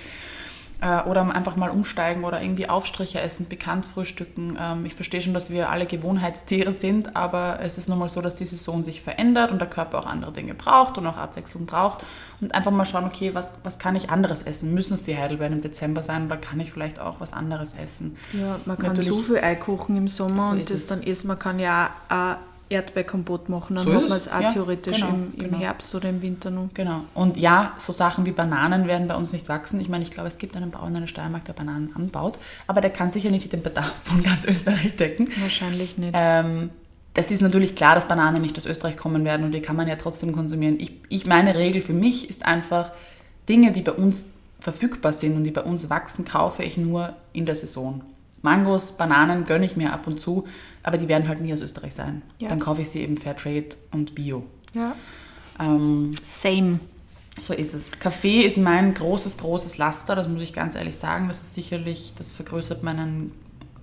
oder 0.82 1.34
einfach 1.34 1.56
mal 1.56 1.70
umsteigen 1.72 2.24
oder 2.24 2.42
irgendwie 2.42 2.70
Aufstriche 2.70 3.20
essen, 3.20 3.48
bekannt 3.50 3.86
frühstücken. 3.86 4.58
Ähm, 4.60 4.86
ich 4.86 4.94
verstehe 4.94 5.22
schon, 5.22 5.34
dass 5.34 5.50
wir 5.50 5.70
alle 5.70 5.86
Gewohnheitstiere 5.88 6.74
sind, 6.74 7.16
aber 7.16 7.60
es 7.62 7.78
ist 7.80 7.90
nun 7.90 7.98
mal 7.98 8.10
so, 8.10 8.22
dass 8.22 8.36
die 8.36 8.46
Saison 8.46 8.84
sich 8.86 9.02
verändert 9.02 9.52
und 9.52 9.60
der 9.60 9.68
Körper 9.70 10.00
auch 10.00 10.06
andere 10.06 10.32
Dinge 10.32 10.54
braucht 10.54 10.98
und 10.98 11.08
auch 11.08 11.18
Abwechslung 11.18 11.66
braucht. 11.66 12.04
Und 12.42 12.54
einfach 12.54 12.70
mal 12.72 12.86
schauen, 12.86 13.06
okay, 13.06 13.34
was, 13.34 13.52
was 13.64 13.80
kann 13.80 13.96
ich 13.96 14.12
anderes 14.12 14.44
essen? 14.44 14.74
Müssen 14.76 14.94
es 14.94 15.02
die 15.04 15.18
Heidelbeeren 15.18 15.54
im 15.54 15.62
Dezember 15.64 16.04
sein 16.04 16.28
oder 16.28 16.38
kann 16.38 16.60
ich 16.60 16.72
vielleicht 16.72 17.00
auch 17.00 17.20
was 17.20 17.34
anderes 17.34 17.74
essen? 17.82 18.16
Ja, 18.34 18.60
man 18.66 18.78
kann 18.78 18.90
Natürlich- 18.90 19.10
so 19.10 19.22
viel 19.24 19.38
einkochen 19.40 19.98
im 19.98 20.08
Sommer 20.08 20.48
So 20.48 20.52
und 20.52 20.64
das 20.70 20.72
es. 20.82 20.88
dann 20.88 21.02
essen. 21.02 21.28
Man 21.28 21.40
kann 21.40 21.58
ja 21.58 21.90
auch 22.10 22.36
Erdbeerkompott 22.70 23.50
machen, 23.50 23.76
dann 23.76 23.86
So 23.86 23.94
hat 23.94 24.10
man 24.10 24.18
es. 24.18 24.28
es 24.28 24.32
auch 24.32 24.42
Ja, 24.42 24.50
theoretisch 24.50 24.98
genau, 25.02 25.10
im, 25.10 25.34
im 25.36 25.44
genau. 25.46 25.58
Herbst 25.60 25.94
oder 25.96 26.10
im 26.10 26.22
Winter 26.22 26.52
noch. 26.52 26.70
Genau. 26.74 27.02
Und 27.14 27.38
ja, 27.38 27.74
so 27.78 27.94
Sachen 27.94 28.26
wie 28.26 28.32
Bananen 28.32 28.88
werden 28.88 29.08
bei 29.08 29.16
uns 29.16 29.32
nicht 29.34 29.48
wachsen. 29.50 29.80
Ich 29.80 29.90
meine, 29.90 30.04
ich 30.04 30.12
glaube, 30.12 30.28
es 30.28 30.38
gibt 30.38 30.56
einen 30.58 30.72
Bauern 30.72 30.94
in 30.96 31.02
der 31.02 31.08
Steiermark, 31.08 31.46
der 31.46 31.54
Bananen 31.54 31.96
anbaut, 31.96 32.38
aber 32.68 32.82
der 32.82 32.90
kann 32.90 33.14
sicher 33.14 33.30
nicht 33.32 33.52
den 33.52 33.64
Bedarf 33.64 33.94
von 34.04 34.22
ganz 34.24 34.46
Österreich 34.46 34.96
decken. 34.96 35.30
Wahrscheinlich 35.40 35.98
nicht. 35.98 36.12
Ähm, 36.14 36.70
das 37.14 37.32
ist 37.32 37.42
natürlich 37.42 37.76
klar, 37.76 37.96
dass 37.96 38.08
Bananen 38.08 38.42
nicht 38.42 38.58
aus 38.58 38.66
Österreich 38.66 38.96
kommen 38.98 39.26
werden 39.26 39.46
und 39.46 39.52
die 39.52 39.62
kann 39.62 39.76
man 39.76 39.88
ja 39.88 39.96
trotzdem 39.96 40.34
konsumieren. 40.34 40.80
Ich, 40.80 40.92
ich 41.10 41.26
meine 41.26 41.56
Regel 41.56 41.82
für 41.82 41.94
mich 41.94 42.30
ist 42.30 42.46
einfach, 42.46 42.92
Dinge, 43.50 43.72
die 43.72 43.82
bei 43.82 43.94
uns 43.94 44.34
verfügbar 44.60 45.14
sind 45.14 45.36
und 45.36 45.44
die 45.44 45.52
bei 45.52 45.64
uns 45.64 45.90
wachsen, 45.90 46.26
kaufe 46.26 46.64
ich 46.64 46.78
nur 46.78 47.16
in 47.34 47.46
der 47.46 47.56
Saison. 47.56 48.02
Mangos, 48.42 48.94
Bananen 48.94 49.46
gönne 49.46 49.66
ich 49.66 49.76
mir 49.76 49.94
ab 49.94 50.08
und 50.08 50.22
zu, 50.22 50.46
aber 50.84 50.98
die 50.98 51.08
werden 51.08 51.28
halt 51.28 51.42
nie 51.42 51.54
aus 51.54 51.62
Österreich 51.62 51.94
sein. 51.94 52.22
Ja. 52.40 52.50
Dann 52.50 52.60
kaufe 52.60 52.82
ich 52.82 52.90
sie 52.90 53.02
eben 53.02 53.18
Fairtrade 53.18 53.70
und 53.92 54.16
Bio. 54.16 54.44
Ja. 54.74 54.96
Ähm, 55.60 56.14
Same. 56.26 56.80
so 57.40 57.54
ist 57.54 57.74
es. 57.74 58.00
Kaffee 58.00 58.42
ist 58.42 58.58
mein 58.58 58.94
großes, 58.94 59.38
großes 59.38 59.78
Laster, 59.78 60.16
das 60.16 60.28
muss 60.28 60.42
ich 60.42 60.54
ganz 60.54 60.76
ehrlich 60.76 60.98
sagen. 60.98 61.28
Das 61.28 61.42
ist 61.42 61.56
sicherlich, 61.56 62.14
das 62.18 62.34
vergrößert 62.34 62.84
meinen 62.84 63.32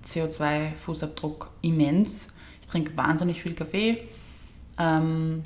CO2-Fußabdruck 0.05 1.47
immens. 1.61 2.33
Ich 2.61 2.67
trinke 2.67 2.95
wahnsinnig 2.95 3.41
viel 3.41 3.53
Kaffee. 3.53 4.07
Ähm, 4.79 5.43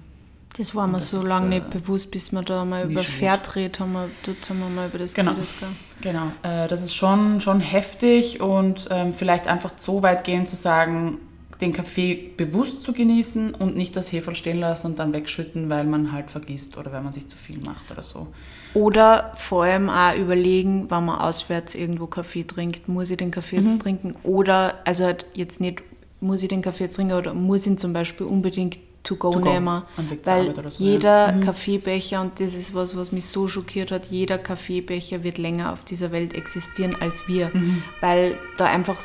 Das 0.57 0.75
war 0.75 0.87
mir 0.87 0.99
so 0.99 1.21
lange 1.21 1.45
äh, 1.55 1.59
nicht 1.59 1.69
bewusst, 1.69 2.11
bis 2.11 2.31
wir 2.31 2.41
da 2.41 2.65
mal 2.65 2.89
über. 2.89 3.01
Fairtrade 3.03 3.71
haben 3.79 3.93
wir, 3.93 4.09
dort 4.25 4.49
haben 4.49 4.59
wir 4.59 4.69
mal 4.69 4.87
über 4.87 4.97
das 4.97 5.13
Genau. 5.13 5.31
geredet. 5.31 5.49
Gell? 5.59 5.69
genau, 6.01 6.27
äh, 6.43 6.67
das 6.67 6.81
ist 6.81 6.95
schon, 6.95 7.39
schon 7.41 7.59
heftig 7.59 8.41
und 8.41 8.87
ähm, 8.89 9.13
vielleicht 9.13 9.47
einfach 9.47 9.71
so 9.77 10.01
weit 10.03 10.23
gehen 10.23 10.45
zu 10.45 10.55
sagen, 10.55 11.19
den 11.61 11.73
Kaffee 11.73 12.31
bewusst 12.37 12.83
zu 12.83 12.93
genießen 12.93 13.53
und 13.53 13.75
nicht 13.75 13.95
das 13.97 14.11
Hefe 14.13 14.33
stehen 14.33 14.59
lassen 14.61 14.87
und 14.87 14.99
dann 14.99 15.11
wegschütten, 15.11 15.69
weil 15.69 15.83
man 15.83 16.13
halt 16.13 16.31
vergisst 16.31 16.77
oder 16.77 16.91
weil 16.93 17.01
man 17.01 17.11
sich 17.13 17.27
zu 17.27 17.35
viel 17.37 17.59
macht 17.59 17.91
oder 17.91 18.01
so. 18.01 18.27
Oder 18.73 19.33
vor 19.35 19.63
allem 19.65 19.89
auch 19.89 20.15
überlegen, 20.15 20.89
wenn 20.89 21.05
man 21.05 21.19
auswärts 21.19 21.75
irgendwo 21.75 22.07
Kaffee 22.07 22.43
trinkt, 22.45 22.87
muss 22.87 23.09
ich 23.09 23.17
den 23.17 23.31
Kaffee 23.31 23.59
Mhm. 23.59 23.67
jetzt 23.67 23.81
trinken? 23.81 24.15
Oder, 24.23 24.75
also 24.85 25.03
halt 25.05 25.25
jetzt 25.33 25.59
nicht, 25.59 25.81
muss 26.21 26.43
ich 26.43 26.49
den 26.49 26.61
Kaffee 26.61 26.85
jetzt 26.85 26.95
trinken 26.95 27.13
oder 27.13 27.33
muss 27.33 27.61
ich 27.61 27.67
ihn 27.67 27.77
zum 27.77 27.91
Beispiel 27.93 28.25
unbedingt 28.25 28.77
to 29.03 29.15
go, 29.15 29.31
To 29.31 29.39
go, 29.39 29.49
nehmen? 29.49 29.81
Weil 30.25 30.53
so, 30.69 30.83
jeder 30.83 31.33
Kaffeebecher, 31.39 32.21
und 32.21 32.39
das 32.39 32.53
ist 32.53 32.73
was, 32.73 32.95
was 32.97 33.11
mich 33.11 33.25
so 33.25 33.47
schockiert 33.47 33.91
hat, 33.91 34.07
jeder 34.11 34.37
Kaffeebecher 34.37 35.23
wird 35.23 35.37
länger 35.37 35.71
auf 35.73 35.83
dieser 35.85 36.11
Welt 36.11 36.33
existieren 36.35 36.95
als 36.99 37.27
wir. 37.27 37.49
Mhm. 37.53 37.81
Weil 38.01 38.37
da 38.57 38.65
einfach, 38.65 38.97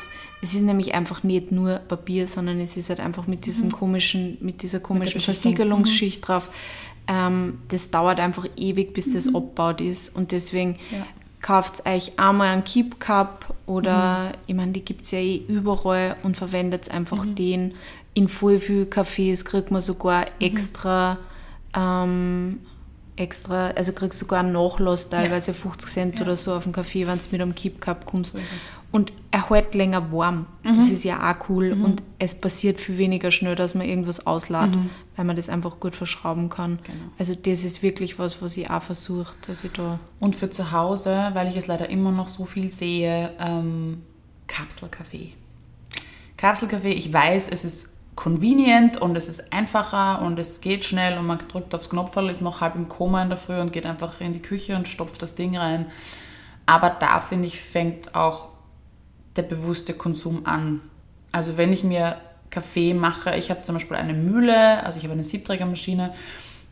es 0.42 0.54
ist 0.54 0.62
nämlich 0.62 0.94
einfach 0.94 1.22
nicht 1.22 1.52
nur 1.52 1.76
Papier, 1.78 2.26
sondern 2.26 2.60
es 2.60 2.76
ist 2.76 2.90
halt 2.90 3.00
einfach 3.00 3.26
mit 3.26 3.38
Mhm. 3.40 3.42
diesem 3.42 3.72
komischen, 3.72 4.36
mit 4.40 4.62
dieser 4.62 4.80
komischen 4.80 5.14
Beschichtung. 5.14 5.34
Versiegelungsschicht 5.42 6.26
drauf. 6.26 6.50
Ähm, 7.06 7.58
das 7.68 7.90
dauert 7.90 8.18
einfach 8.18 8.46
ewig, 8.56 8.94
bis 8.94 9.12
das 9.12 9.26
abgebaut 9.28 9.80
ist. 9.80 10.16
Und 10.16 10.32
deswegen 10.32 10.70
Mhm. 10.90 10.96
Ja. 10.98 11.06
kauft 11.42 11.86
euch 11.86 12.18
einmal 12.18 12.48
einen 12.48 12.64
Keep 12.64 12.98
Cup 12.98 13.54
oder, 13.66 14.24
Mhm. 14.24 14.30
ich 14.46 14.54
meine, 14.54 14.72
die 14.72 14.84
gibt 14.84 15.04
es 15.04 15.10
ja 15.12 15.18
eh 15.18 15.42
überall 15.46 16.16
und 16.22 16.36
verwendet 16.36 16.90
einfach 16.90 17.24
Mhm. 17.24 17.34
den. 17.34 17.74
In 18.14 18.28
voll 18.28 18.58
viel 18.58 18.84
Cafés 18.84 19.44
kriegt 19.44 19.70
man 19.70 19.80
sogar 19.82 20.26
extra 20.40 21.18
ähm, 21.76 22.60
extra, 23.16 23.68
also 23.70 23.92
kriegst 23.92 24.18
sogar 24.18 24.40
einen 24.40 24.52
Nachlass, 24.52 25.08
teilweise 25.08 25.52
Ja. 25.52 25.56
50 25.56 25.88
Cent 25.90 26.18
Ja. 26.18 26.24
oder 26.24 26.36
so 26.36 26.52
auf 26.54 26.64
den 26.64 26.72
Kaffee, 26.72 27.06
wenn 27.06 27.18
du 27.18 27.24
mit 27.30 27.40
einem 27.40 27.54
Keep 27.54 27.80
Cup 27.80 28.06
kommst. 28.06 28.36
Und 28.90 29.12
er 29.30 29.50
hält 29.50 29.74
länger 29.74 30.12
warm. 30.12 30.46
Mhm. 30.62 30.76
Das 30.78 30.88
ist 30.90 31.04
ja 31.04 31.30
auch 31.30 31.48
cool. 31.48 31.72
Und 31.72 32.02
es 32.18 32.34
passiert 32.34 32.80
viel 32.80 32.98
weniger 32.98 33.30
schnell, 33.30 33.54
dass 33.56 33.74
man 33.74 33.86
irgendwas 33.88 34.26
auslädt, 34.26 34.70
weil 35.16 35.24
man 35.24 35.36
das 35.36 35.48
einfach 35.48 35.78
gut 35.80 35.94
verschrauben 35.96 36.48
kann. 36.48 36.72
Mhm. 36.72 36.78
Genau. 36.84 37.04
Also 37.18 37.34
das 37.34 37.62
ist 37.64 37.82
wirklich 37.82 38.18
was, 38.18 38.40
was 38.42 38.56
ich 38.56 38.68
auch 38.70 38.82
versuche, 38.82 39.34
dass 39.46 39.62
ich 39.64 39.72
da... 39.72 39.98
Und 40.20 40.34
für 40.36 40.50
zu 40.50 40.72
Hause, 40.72 41.30
weil 41.34 41.48
ich 41.48 41.56
es 41.56 41.66
leider 41.68 41.88
immer 41.90 42.10
noch 42.12 42.28
so 42.28 42.44
viel 42.44 42.70
sehe, 42.70 43.32
ähm, 43.38 44.02
Kapselkaffee. 44.48 45.32
Kapselkaffee, 46.36 46.92
ich 46.92 47.12
weiß, 47.12 47.48
es 47.48 47.64
ist 47.64 47.93
convenient 48.14 49.00
und 49.00 49.16
es 49.16 49.28
ist 49.28 49.52
einfacher 49.52 50.22
und 50.22 50.38
es 50.38 50.60
geht 50.60 50.84
schnell 50.84 51.18
und 51.18 51.26
man 51.26 51.38
drückt 51.38 51.74
aufs 51.74 51.90
Knopferl, 51.90 52.30
ist 52.30 52.40
noch 52.40 52.60
halb 52.60 52.74
im 52.76 52.88
Koma 52.88 53.22
in 53.22 53.28
der 53.28 53.38
Früh 53.38 53.58
und 53.60 53.72
geht 53.72 53.86
einfach 53.86 54.20
in 54.20 54.32
die 54.32 54.42
Küche 54.42 54.76
und 54.76 54.88
stopft 54.88 55.20
das 55.22 55.34
Ding 55.34 55.56
rein. 55.56 55.86
Aber 56.66 56.90
da, 56.90 57.20
finde 57.20 57.46
ich, 57.46 57.60
fängt 57.60 58.14
auch 58.14 58.48
der 59.36 59.42
bewusste 59.42 59.94
Konsum 59.94 60.46
an. 60.46 60.80
Also 61.32 61.56
wenn 61.56 61.72
ich 61.72 61.82
mir 61.82 62.16
Kaffee 62.50 62.94
mache, 62.94 63.34
ich 63.36 63.50
habe 63.50 63.64
zum 63.64 63.74
Beispiel 63.74 63.96
eine 63.96 64.14
Mühle, 64.14 64.84
also 64.84 64.98
ich 64.98 65.04
habe 65.04 65.14
eine 65.14 65.24
Siebträgermaschine 65.24 66.14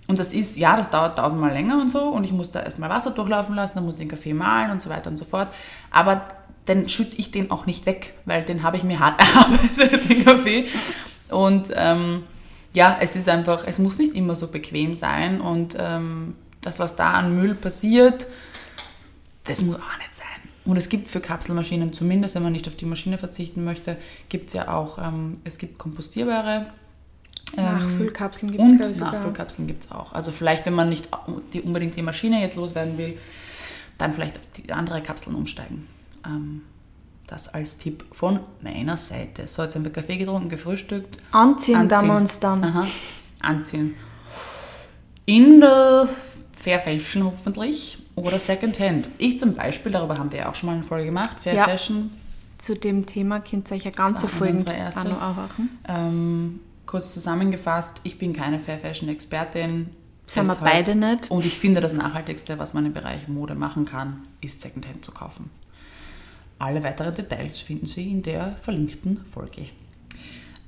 und 0.07 0.21
das 0.21 0.33
ist, 0.33 0.57
ja, 0.57 0.77
das 0.77 0.91
dauert 0.91 1.19
tausendmal 1.19 1.53
länger 1.53 1.81
und 1.81 1.91
so 1.91 2.03
und 2.05 2.23
ich 2.25 2.33
muss 2.33 2.53
da 2.53 2.63
erstmal 2.63 2.89
Wasser 2.89 3.11
durchlaufen 3.11 3.57
lassen, 3.57 3.75
dann 3.77 3.85
muss 3.85 3.95
ich 3.95 4.01
den 4.01 4.09
Kaffee 4.09 4.35
mahlen 4.35 4.71
und 4.71 4.81
so 4.81 4.91
weiter 4.91 5.11
und 5.11 5.17
so 5.17 5.25
fort. 5.25 5.49
Aber 5.91 6.23
dann 6.67 6.89
schütte 6.89 7.17
ich 7.19 7.33
den 7.33 7.51
auch 7.51 7.67
nicht 7.67 7.87
weg, 7.87 8.15
weil 8.25 8.45
den 8.45 8.63
habe 8.63 8.77
ich 8.77 8.85
mir 8.85 9.01
hart 9.01 9.21
erarbeitet, 9.79 10.09
den 10.09 10.25
Kaffee. 10.25 10.67
Und 11.33 11.69
ähm, 11.75 12.25
ja, 12.75 12.99
es 13.01 13.17
ist 13.17 13.29
einfach, 13.29 13.65
es 13.67 13.79
muss 13.79 13.99
nicht 13.99 14.15
immer 14.15 14.37
so 14.37 14.49
bequem 14.49 14.95
sein 14.95 15.41
und 15.41 15.77
ähm, 15.79 16.35
das, 16.61 16.79
was 16.79 16.97
da 16.97 17.13
an 17.13 17.35
Müll 17.35 17.55
passiert, 17.55 18.27
das 19.45 19.61
muss 19.61 19.77
auch 19.77 19.99
nicht 19.99 20.15
sein. 20.15 20.27
Und 20.65 20.77
es 20.77 20.89
gibt 20.89 21.09
für 21.09 21.21
Kapselmaschinen, 21.21 21.93
zumindest 21.93 22.37
wenn 22.37 22.45
man 22.45 22.53
nicht 22.53 22.69
auf 22.69 22.77
die 22.77 22.87
Maschine 22.87 23.19
verzichten 23.19 23.65
möchte, 23.65 23.97
gibt 24.29 24.49
es 24.49 24.55
ja 24.55 24.69
auch, 24.69 24.99
ähm, 24.99 25.39
es 25.45 25.59
gibt 25.59 25.79
kompostierbare 25.79 26.67
ähm, 27.57 27.65
Nachfüllkapseln 27.65 28.53
gibt 28.53 28.81
es, 28.81 29.01
und. 29.01 29.01
Nachfüllkapseln 29.01 29.67
gibt 29.67 29.85
es 29.85 29.93
auch. 29.93 30.13
Also 30.13 30.33
vielleicht, 30.33 30.65
wenn 30.67 30.75
man 30.75 30.89
nicht 30.89 31.09
die, 31.53 31.61
unbedingt 31.61 31.97
die 31.97 32.03
Maschine 32.03 32.41
jetzt 32.41 32.57
loswerden 32.57 32.97
will, 32.97 33.19
dann 33.99 34.13
vielleicht 34.15 34.37
auf 34.37 34.47
die 34.57 34.73
andere 34.73 35.03
Kapseln 35.03 35.37
umsteigen. 35.37 35.87
Ähm, 36.25 36.63
das 37.33 37.53
als 37.53 37.79
Tipp 37.79 38.05
von 38.13 38.41
meiner 38.61 38.97
Seite. 38.99 39.47
So, 39.47 39.63
jetzt 39.63 39.75
haben 39.75 39.85
wir 39.85 39.93
Kaffee 39.93 40.19
getrunken, 40.19 40.49
gefrühstückt. 40.51 41.17
Anziehen, 41.33 41.89
da 41.89 42.03
wir 42.03 42.15
uns 42.15 42.39
dann. 42.39 42.63
Aha, 42.63 42.87
anziehen. 43.41 43.95
In 45.25 45.61
der 45.61 46.09
Fair 46.55 46.79
Fashion 46.81 47.25
hoffentlich 47.25 47.99
oder 48.17 48.39
Secondhand. 48.39 49.09
Ich 49.19 49.41
zum 49.41 49.55
Beispiel, 49.55 49.91
darüber 49.93 50.19
haben 50.19 50.31
wir 50.31 50.41
ja 50.41 50.51
auch 50.51 50.55
schon 50.55 50.69
mal 50.69 50.75
eine 50.75 50.83
Folge 50.85 51.07
gemacht, 51.07 51.41
Fair 51.41 51.55
Ja. 51.55 51.65
Fashion. 51.65 52.11
Zu 52.59 52.77
dem 52.77 53.07
Thema 53.07 53.41
könnt 53.41 53.71
ihr 53.71 53.77
euch 53.77 53.87
eine 53.87 53.93
ganze 53.95 54.25
war 54.25 54.29
Folge 54.31 54.53
unsere 54.55 54.77
erste. 54.77 55.01
auch 55.01 55.05
noch 55.05 55.21
anhören. 55.23 55.69
Ähm, 55.89 56.61
kurz 56.87 57.13
zusammengefasst, 57.13 58.01
ich 58.05 58.19
bin 58.19 58.33
keine 58.35 58.59
Fair 58.59 58.79
Fashion 58.79 59.09
Expertin. 59.09 59.89
Sind 60.27 60.47
wir 60.47 60.55
beide 60.57 60.95
nicht. 60.95 61.31
Und 61.31 61.45
ich 61.45 61.59
finde, 61.59 61.81
das 61.81 61.93
Nachhaltigste, 61.95 62.59
was 62.59 62.75
man 62.75 62.87
im 62.87 62.93
Bereich 62.93 63.27
Mode 63.27 63.55
machen 63.55 63.85
kann, 63.87 64.25
ist 64.41 64.61
Secondhand 64.61 65.05
zu 65.05 65.13
kaufen. 65.13 65.51
Alle 66.59 66.83
weiteren 66.83 67.15
Details 67.15 67.59
finden 67.59 67.87
Sie 67.87 68.11
in 68.11 68.23
der 68.23 68.57
verlinkten 68.63 69.25
Folge. 69.33 69.67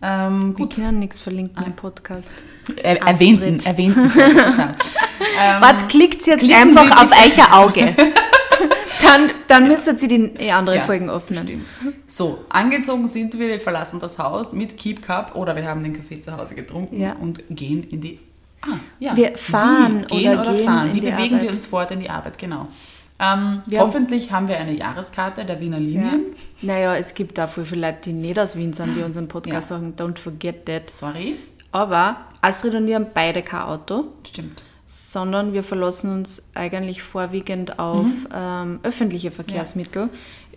Ähm, 0.02 0.48
Wir 0.56 0.66
gut, 0.66 0.74
können 0.74 0.98
nichts 0.98 1.18
verlinken 1.18 1.64
im 1.64 1.72
Podcast. 1.76 2.30
er, 2.76 3.00
erwähnten, 3.00 3.58
erwähnten 3.64 4.00
ähm, 4.18 5.60
Warte, 5.60 5.86
klickt 5.86 6.26
jetzt 6.26 6.44
einfach 6.50 7.02
auf 7.02 7.10
euer 7.12 7.54
Auge. 7.58 7.94
dann, 9.02 9.30
dann 9.48 9.68
müsstet 9.68 10.02
ihr 10.02 10.08
die 10.08 10.34
eh, 10.38 10.50
andere 10.50 10.76
Ja, 10.76 10.82
Folgen 10.82 11.08
öffnen. 11.08 11.44
Stimmt. 11.46 11.64
So, 12.06 12.44
angezogen 12.48 13.08
sind 13.08 13.38
wir, 13.38 13.48
wir 13.48 13.60
verlassen 13.60 14.00
das 14.00 14.18
Haus 14.18 14.52
mit 14.52 14.76
Keep 14.76 15.00
Cup 15.02 15.34
oder 15.36 15.56
wir 15.56 15.64
haben 15.64 15.82
den 15.82 15.94
Kaffee 15.94 16.20
zu 16.20 16.36
Hause 16.36 16.54
getrunken 16.54 17.00
Ja. 17.00 17.14
und 17.14 17.42
gehen 17.50 17.84
in 17.84 18.00
die. 18.00 18.18
Ah, 18.62 18.78
ja. 18.98 19.16
Wir 19.16 19.36
fahren 19.38 20.04
Wie? 20.10 20.16
gehen 20.18 20.32
oder 20.32 20.42
oder, 20.42 20.54
gehen 20.54 20.64
fahren. 20.64 20.90
Wie 20.94 21.00
bewegen 21.00 21.34
Arbeit. 21.34 21.42
wir 21.42 21.50
uns 21.50 21.66
fort 21.66 21.90
in 21.92 22.00
die 22.00 22.10
Arbeit? 22.10 22.36
Genau. 22.38 22.68
Ähm, 23.18 23.62
Wir 23.66 23.78
haben- 23.80 23.86
hoffentlich 23.88 24.32
haben 24.32 24.48
wir 24.48 24.56
eine 24.58 24.72
Jahreskarte 24.76 25.44
der 25.44 25.60
Wiener 25.60 25.78
Ja. 25.78 25.84
Linien. 25.84 26.20
Naja, 26.62 26.96
es 26.96 27.14
gibt 27.14 27.38
auch 27.38 27.48
viele 27.48 27.86
Leute, 27.86 27.98
die 28.06 28.12
nicht 28.12 28.38
aus 28.38 28.56
Wien 28.56 28.72
sind, 28.72 28.96
die 28.96 29.02
unseren 29.04 29.28
Podcast 29.28 29.68
sagen, 29.68 29.94
don't 29.96 30.18
forget 30.18 30.66
that. 30.66 30.90
Sorry. 30.90 31.36
Aber 31.70 32.16
Astrid 32.40 32.74
und 32.74 32.88
ich 32.88 32.94
haben 32.94 33.06
beide 33.14 33.42
kein 33.42 33.62
Auto, 33.62 34.06
Stimmt. 34.26 34.62
sondern 34.86 35.52
wir 35.52 35.62
verlassen 35.62 36.12
uns 36.12 36.48
eigentlich 36.54 37.02
vorwiegend 37.02 37.78
auf 37.78 38.04
Mhm. 38.06 38.26
ähm, 38.34 38.80
öffentliche 38.82 39.30
Verkehrsmittel. 39.30 40.08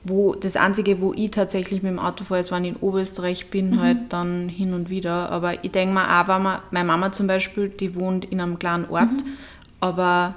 Wo 0.04 0.36
das 0.36 0.56
Einzige, 0.56 1.02
wo 1.02 1.14
ich 1.14 1.32
tatsächlich 1.32 1.84
mit 1.84 1.92
dem 1.92 2.00
Auto 2.00 2.24
fahre, 2.24 2.40
ist, 2.40 2.52
wenn 2.52 2.64
ich 2.64 2.72
in 2.72 2.78
Oberösterreich 2.78 3.50
bin, 3.50 3.72
Mhm. 3.72 3.82
halt 3.82 3.98
dann 4.14 4.48
hin 4.50 4.74
und 4.74 4.90
wieder. 4.90 5.32
Aber 5.32 5.64
ich 5.64 5.72
denke 5.72 5.94
mir 5.94 6.04
auch, 6.22 6.28
wenn 6.28 6.42
man, 6.44 6.60
meine 6.72 6.86
Mama 6.88 7.12
zum 7.12 7.28
Beispiel, 7.28 7.70
die 7.70 7.94
wohnt 7.96 8.26
in 8.26 8.40
einem 8.40 8.58
kleinen 8.58 8.90
Ort, 8.90 9.12
Mhm. 9.12 9.34
aber 9.82 10.36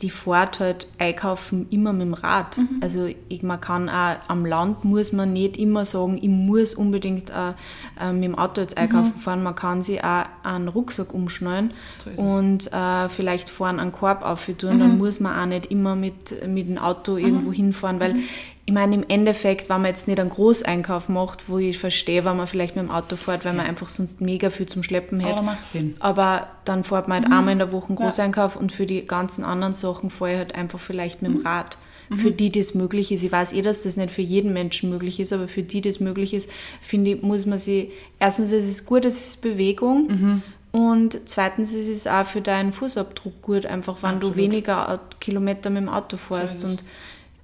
die 0.00 0.10
fährt 0.10 0.58
halt 0.60 0.88
einkaufen 0.98 1.66
immer 1.70 1.92
mit 1.92 2.02
dem 2.02 2.14
Rad. 2.14 2.58
Mhm. 2.58 2.80
Also 2.80 3.08
ich, 3.28 3.42
man 3.42 3.60
kann 3.60 3.88
auch 3.88 4.16
am 4.28 4.44
Land 4.44 4.84
muss 4.84 5.12
man 5.12 5.32
nicht 5.32 5.56
immer 5.56 5.84
sagen, 5.84 6.18
ich 6.20 6.28
muss 6.28 6.74
unbedingt 6.74 7.30
äh, 7.30 7.52
äh, 8.00 8.12
mit 8.12 8.24
dem 8.24 8.34
Auto 8.36 8.60
jetzt 8.60 8.76
einkaufen 8.76 9.18
fahren. 9.18 9.42
Man 9.42 9.54
kann 9.54 9.82
sich 9.82 10.02
auch 10.02 10.24
einen 10.42 10.68
Rucksack 10.68 11.14
umschnallen 11.14 11.72
Mhm. 12.06 12.16
So 12.16 12.22
und 12.22 12.72
äh, 12.72 13.08
vielleicht 13.08 13.48
vorne 13.48 13.80
einen 13.80 13.92
Korb 13.92 14.22
auftun. 14.22 14.76
Mhm. 14.76 14.80
Dann 14.80 14.98
muss 14.98 15.20
man 15.20 15.38
auch 15.38 15.46
nicht 15.46 15.66
immer 15.66 15.96
mit, 15.96 16.46
mit 16.46 16.68
dem 16.68 16.78
Auto 16.78 17.16
irgendwo 17.16 17.52
hinfahren, 17.52 18.00
weil 18.00 18.14
Mhm. 18.14 18.22
Ich 18.68 18.74
meine, 18.74 18.96
im 18.96 19.04
Endeffekt, 19.08 19.68
wenn 19.68 19.80
man 19.82 19.90
jetzt 19.92 20.08
nicht 20.08 20.18
einen 20.18 20.28
Großeinkauf 20.30 21.08
macht, 21.08 21.48
wo 21.48 21.58
ich 21.58 21.78
verstehe, 21.78 22.24
wenn 22.24 22.36
man 22.36 22.48
vielleicht 22.48 22.74
mit 22.74 22.84
dem 22.84 22.90
Auto 22.90 23.14
fährt, 23.14 23.44
weil 23.44 23.52
man 23.52 23.64
einfach 23.64 23.88
sonst 23.88 24.20
mega 24.20 24.50
viel 24.50 24.66
zum 24.66 24.82
Schleppen 24.82 25.20
hätte. 25.20 25.34
Aber 25.34 25.42
macht 25.42 25.66
Sinn. 25.66 25.94
Aber 26.00 26.48
dann 26.64 26.82
fährt 26.82 27.06
man 27.06 27.22
halt 27.22 27.32
einmal 27.32 27.52
in 27.52 27.58
der 27.58 27.70
Woche 27.70 27.88
einen 27.90 27.98
Ja. 27.98 28.04
Großeinkauf 28.06 28.56
und 28.56 28.72
für 28.72 28.86
die 28.86 29.06
ganzen 29.06 29.44
anderen 29.44 29.74
Sachen 29.74 30.10
fahre 30.10 30.32
ich 30.32 30.38
halt 30.38 30.54
einfach 30.56 30.80
vielleicht 30.80 31.22
mit 31.22 31.30
dem 31.32 31.40
Mhm. 31.40 31.46
Rad. 31.46 31.78
Für 32.14 32.30
die 32.30 32.52
das 32.52 32.74
möglich 32.74 33.10
ist. 33.10 33.24
Ich 33.24 33.32
weiß 33.32 33.52
eh, 33.52 33.62
dass 33.62 33.82
das 33.82 33.96
nicht 33.96 34.12
für 34.12 34.22
jeden 34.22 34.52
Menschen 34.52 34.90
möglich 34.90 35.18
ist, 35.18 35.32
aber 35.32 35.48
für 35.48 35.64
die 35.64 35.80
das 35.80 35.98
möglich 35.98 36.34
ist, 36.34 36.48
finde 36.80 37.10
ich, 37.12 37.22
muss 37.22 37.46
man 37.46 37.58
sich, 37.58 37.90
erstens 38.20 38.52
ist 38.52 38.68
es 38.68 38.86
gut, 38.86 39.04
es 39.04 39.20
ist 39.26 39.40
Bewegung 39.42 40.06
Mhm. 40.06 40.42
und 40.70 41.18
zweitens 41.24 41.72
ist 41.74 41.88
es 41.88 42.06
auch 42.06 42.24
für 42.24 42.40
deinen 42.40 42.72
Fußabdruck 42.72 43.42
gut, 43.42 43.66
einfach 43.66 44.04
wenn 44.04 44.20
du 44.20 44.28
Absolut. 44.28 44.36
weniger 44.36 44.88
Au- 44.88 44.98
Kilometer 45.18 45.68
mit 45.70 45.82
dem 45.82 45.88
Auto 45.88 46.16
fährst. 46.16 46.58
ist 46.58 46.62
es. 46.64 46.70
und 46.70 46.84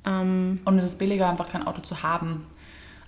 ähm, 0.07 0.61
Und 0.65 0.79
es 0.79 0.85
ist 0.85 0.99
billiger, 0.99 1.29
einfach 1.29 1.49
kein 1.49 1.67
Auto 1.67 1.83
zu 1.83 2.03
haben. 2.03 2.47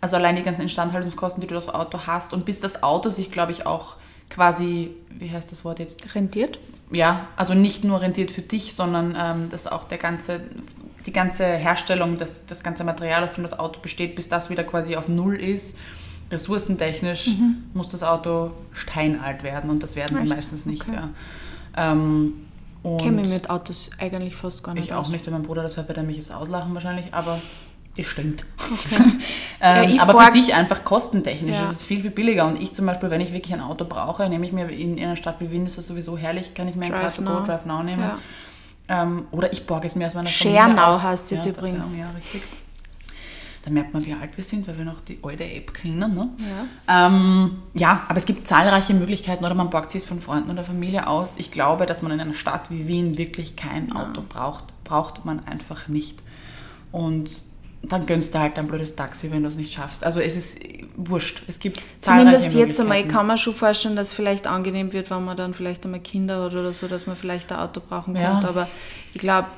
Also 0.00 0.16
allein 0.16 0.36
die 0.36 0.42
ganzen 0.42 0.62
Instandhaltungskosten, 0.62 1.40
die 1.40 1.46
du 1.46 1.54
das 1.54 1.68
Auto 1.68 2.00
hast. 2.06 2.32
Und 2.32 2.44
bis 2.44 2.60
das 2.60 2.82
Auto 2.82 3.08
sich, 3.08 3.30
glaube 3.30 3.52
ich, 3.52 3.66
auch 3.66 3.96
quasi, 4.30 4.90
wie 5.10 5.30
heißt 5.30 5.50
das 5.50 5.64
Wort 5.64 5.78
jetzt? 5.78 6.14
rentiert. 6.14 6.58
Ja, 6.90 7.28
also 7.36 7.54
nicht 7.54 7.84
nur 7.84 8.00
rentiert 8.00 8.30
für 8.30 8.42
dich, 8.42 8.74
sondern 8.74 9.16
ähm, 9.18 9.48
dass 9.50 9.66
auch 9.66 9.84
der 9.84 9.98
ganze, 9.98 10.40
die 11.06 11.12
ganze 11.12 11.44
Herstellung, 11.44 12.18
das, 12.18 12.46
das 12.46 12.62
ganze 12.62 12.84
Material, 12.84 13.24
aus 13.24 13.32
dem 13.32 13.42
das 13.42 13.58
Auto 13.58 13.80
besteht, 13.80 14.14
bis 14.14 14.28
das 14.28 14.50
wieder 14.50 14.64
quasi 14.64 14.96
auf 14.96 15.08
Null 15.08 15.36
ist, 15.36 15.78
ressourcentechnisch 16.30 17.30
muss 17.74 17.88
das 17.90 18.02
Auto 18.02 18.50
steinalt 18.72 19.42
werden 19.42 19.70
und 19.70 19.82
das 19.82 19.96
werden 19.96 20.16
sie 20.16 20.24
Echt? 20.24 20.34
meistens 20.34 20.66
nicht. 20.66 20.82
Okay. 20.82 20.96
Ja. 20.96 21.08
Ähm, 21.76 22.46
und 22.84 22.98
Kenne 22.98 23.22
mich 23.22 23.30
mit 23.30 23.50
Autos 23.50 23.90
eigentlich 23.98 24.36
fast 24.36 24.62
gar 24.62 24.74
nicht 24.74 24.84
ich 24.84 24.92
auch 24.94 25.06
aus. 25.06 25.08
nicht, 25.08 25.26
wenn 25.26 25.32
mein 25.32 25.42
Bruder 25.42 25.62
das 25.62 25.76
hört, 25.76 25.88
wird 25.88 25.98
er 25.98 26.04
mich 26.04 26.18
jetzt 26.18 26.32
auslachen 26.32 26.74
wahrscheinlich, 26.74 27.12
aber 27.12 27.40
es 27.96 28.06
stimmt. 28.06 28.44
Ja, 29.60 29.76
ähm, 29.82 29.90
ich 29.94 30.00
aber 30.00 30.20
für 30.20 30.32
dich 30.32 30.52
einfach 30.52 30.84
kostentechnisch 30.84 31.56
Ja. 31.56 31.64
ist 31.64 31.70
es 31.70 31.82
viel, 31.82 32.02
viel 32.02 32.10
billiger. 32.10 32.44
Und 32.46 32.60
ich 32.60 32.74
zum 32.74 32.84
Beispiel, 32.84 33.08
wenn 33.08 33.22
ich 33.22 33.32
wirklich 33.32 33.54
ein 33.54 33.62
Auto 33.62 33.86
brauche, 33.86 34.28
nehme 34.28 34.44
ich 34.44 34.52
mir 34.52 34.68
in, 34.68 34.98
in 34.98 35.04
einer 35.04 35.16
Stadt 35.16 35.36
wie 35.40 35.50
Wien 35.50 35.64
ist 35.64 35.78
das 35.78 35.86
sowieso 35.86 36.18
herrlich, 36.18 36.52
kann 36.52 36.68
ich 36.68 36.76
mir 36.76 36.86
ein 36.86 36.92
Car 36.92 37.14
to 37.14 37.22
Go, 37.22 37.30
Now. 37.30 37.40
Drive 37.44 37.64
Now 37.64 37.82
nehmen. 37.82 38.02
Ja. 38.02 38.18
Ähm, 38.88 39.26
oder 39.30 39.50
ich 39.52 39.66
borge 39.66 39.86
es 39.86 39.94
mir 39.96 40.06
aus 40.06 40.14
meiner 40.14 40.28
Familie 40.28 40.86
aus. 40.86 41.02
heißt 41.02 41.30
jetzt 41.30 41.46
ja, 41.46 41.52
übrigens. 41.52 41.96
Ja, 41.96 42.10
richtig. 42.10 42.42
Da 43.64 43.71
merkt 43.71 43.94
man, 43.94 44.04
wie 44.04 44.12
alt 44.12 44.37
wir 44.37 44.44
sind, 44.44 44.68
weil 44.68 44.76
wir 44.76 44.85
noch 44.85 45.00
die 45.00 45.18
alte 45.23 45.44
App 45.44 45.73
kennen. 45.73 46.14
Ne? 46.14 46.28
Ja. 46.87 47.06
Ähm, 47.06 47.62
ja, 47.73 48.02
aber 48.09 48.18
es 48.18 48.26
gibt 48.26 48.47
zahlreiche 48.47 48.92
Möglichkeiten 48.92 49.42
oder 49.42 49.54
man 49.54 49.71
borgt 49.71 49.90
sich 49.90 50.02
es 50.02 50.09
von 50.09 50.21
Freunden 50.21 50.50
oder 50.50 50.64
Familie 50.64 51.06
aus. 51.06 51.37
Ich 51.38 51.50
glaube, 51.50 51.87
dass 51.87 52.02
man 52.02 52.12
in 52.12 52.21
einer 52.21 52.35
Stadt 52.35 52.71
wie 52.71 52.87
Wien 52.87 53.16
wirklich 53.16 53.56
kein 53.56 53.92
Auto 53.92 54.23
braucht. 54.28 54.64
Braucht 54.85 55.25
man 55.25 55.47
einfach 55.47 55.88
nicht. 55.88 56.18
Und 56.92 57.30
dann 57.80 58.04
gönnst 58.04 58.35
du 58.35 58.38
halt 58.38 58.59
ein 58.59 58.66
blödes 58.66 58.97
Taxi, 58.97 59.30
wenn 59.30 59.42
du 59.42 59.49
es 59.49 59.56
nicht 59.56 59.73
schaffst. 59.73 60.04
Also 60.04 60.21
es 60.21 60.37
ist 60.37 60.59
wurscht. 60.97 61.42
Es 61.49 61.59
gibt 61.59 61.80
Zumindest 62.00 62.54
jetzt 62.54 62.78
einmal, 62.80 63.00
ich 63.00 63.09
kann 63.09 63.26
mir 63.26 63.38
schon 63.38 63.54
vorstellen, 63.54 63.97
dass 63.97 64.09
es 64.09 64.12
vielleicht 64.12 64.47
angenehm 64.47 64.92
wird, 64.92 65.11
wenn 65.11 65.25
man 65.25 65.38
dann 65.38 65.54
vielleicht 65.54 65.87
einmal 65.87 66.00
Kinder 66.00 66.42
hat 66.44 66.52
oder 66.52 66.75
so, 66.75 66.87
dass 66.87 67.06
man 67.06 67.16
vielleicht 67.16 67.50
ein 67.50 67.59
Auto 67.59 67.80
brauchen 67.80 68.14
Ja. 68.14 68.33
könnte. 68.33 68.49
Aber 68.49 68.68
ich 69.14 69.21
glaube, 69.21 69.49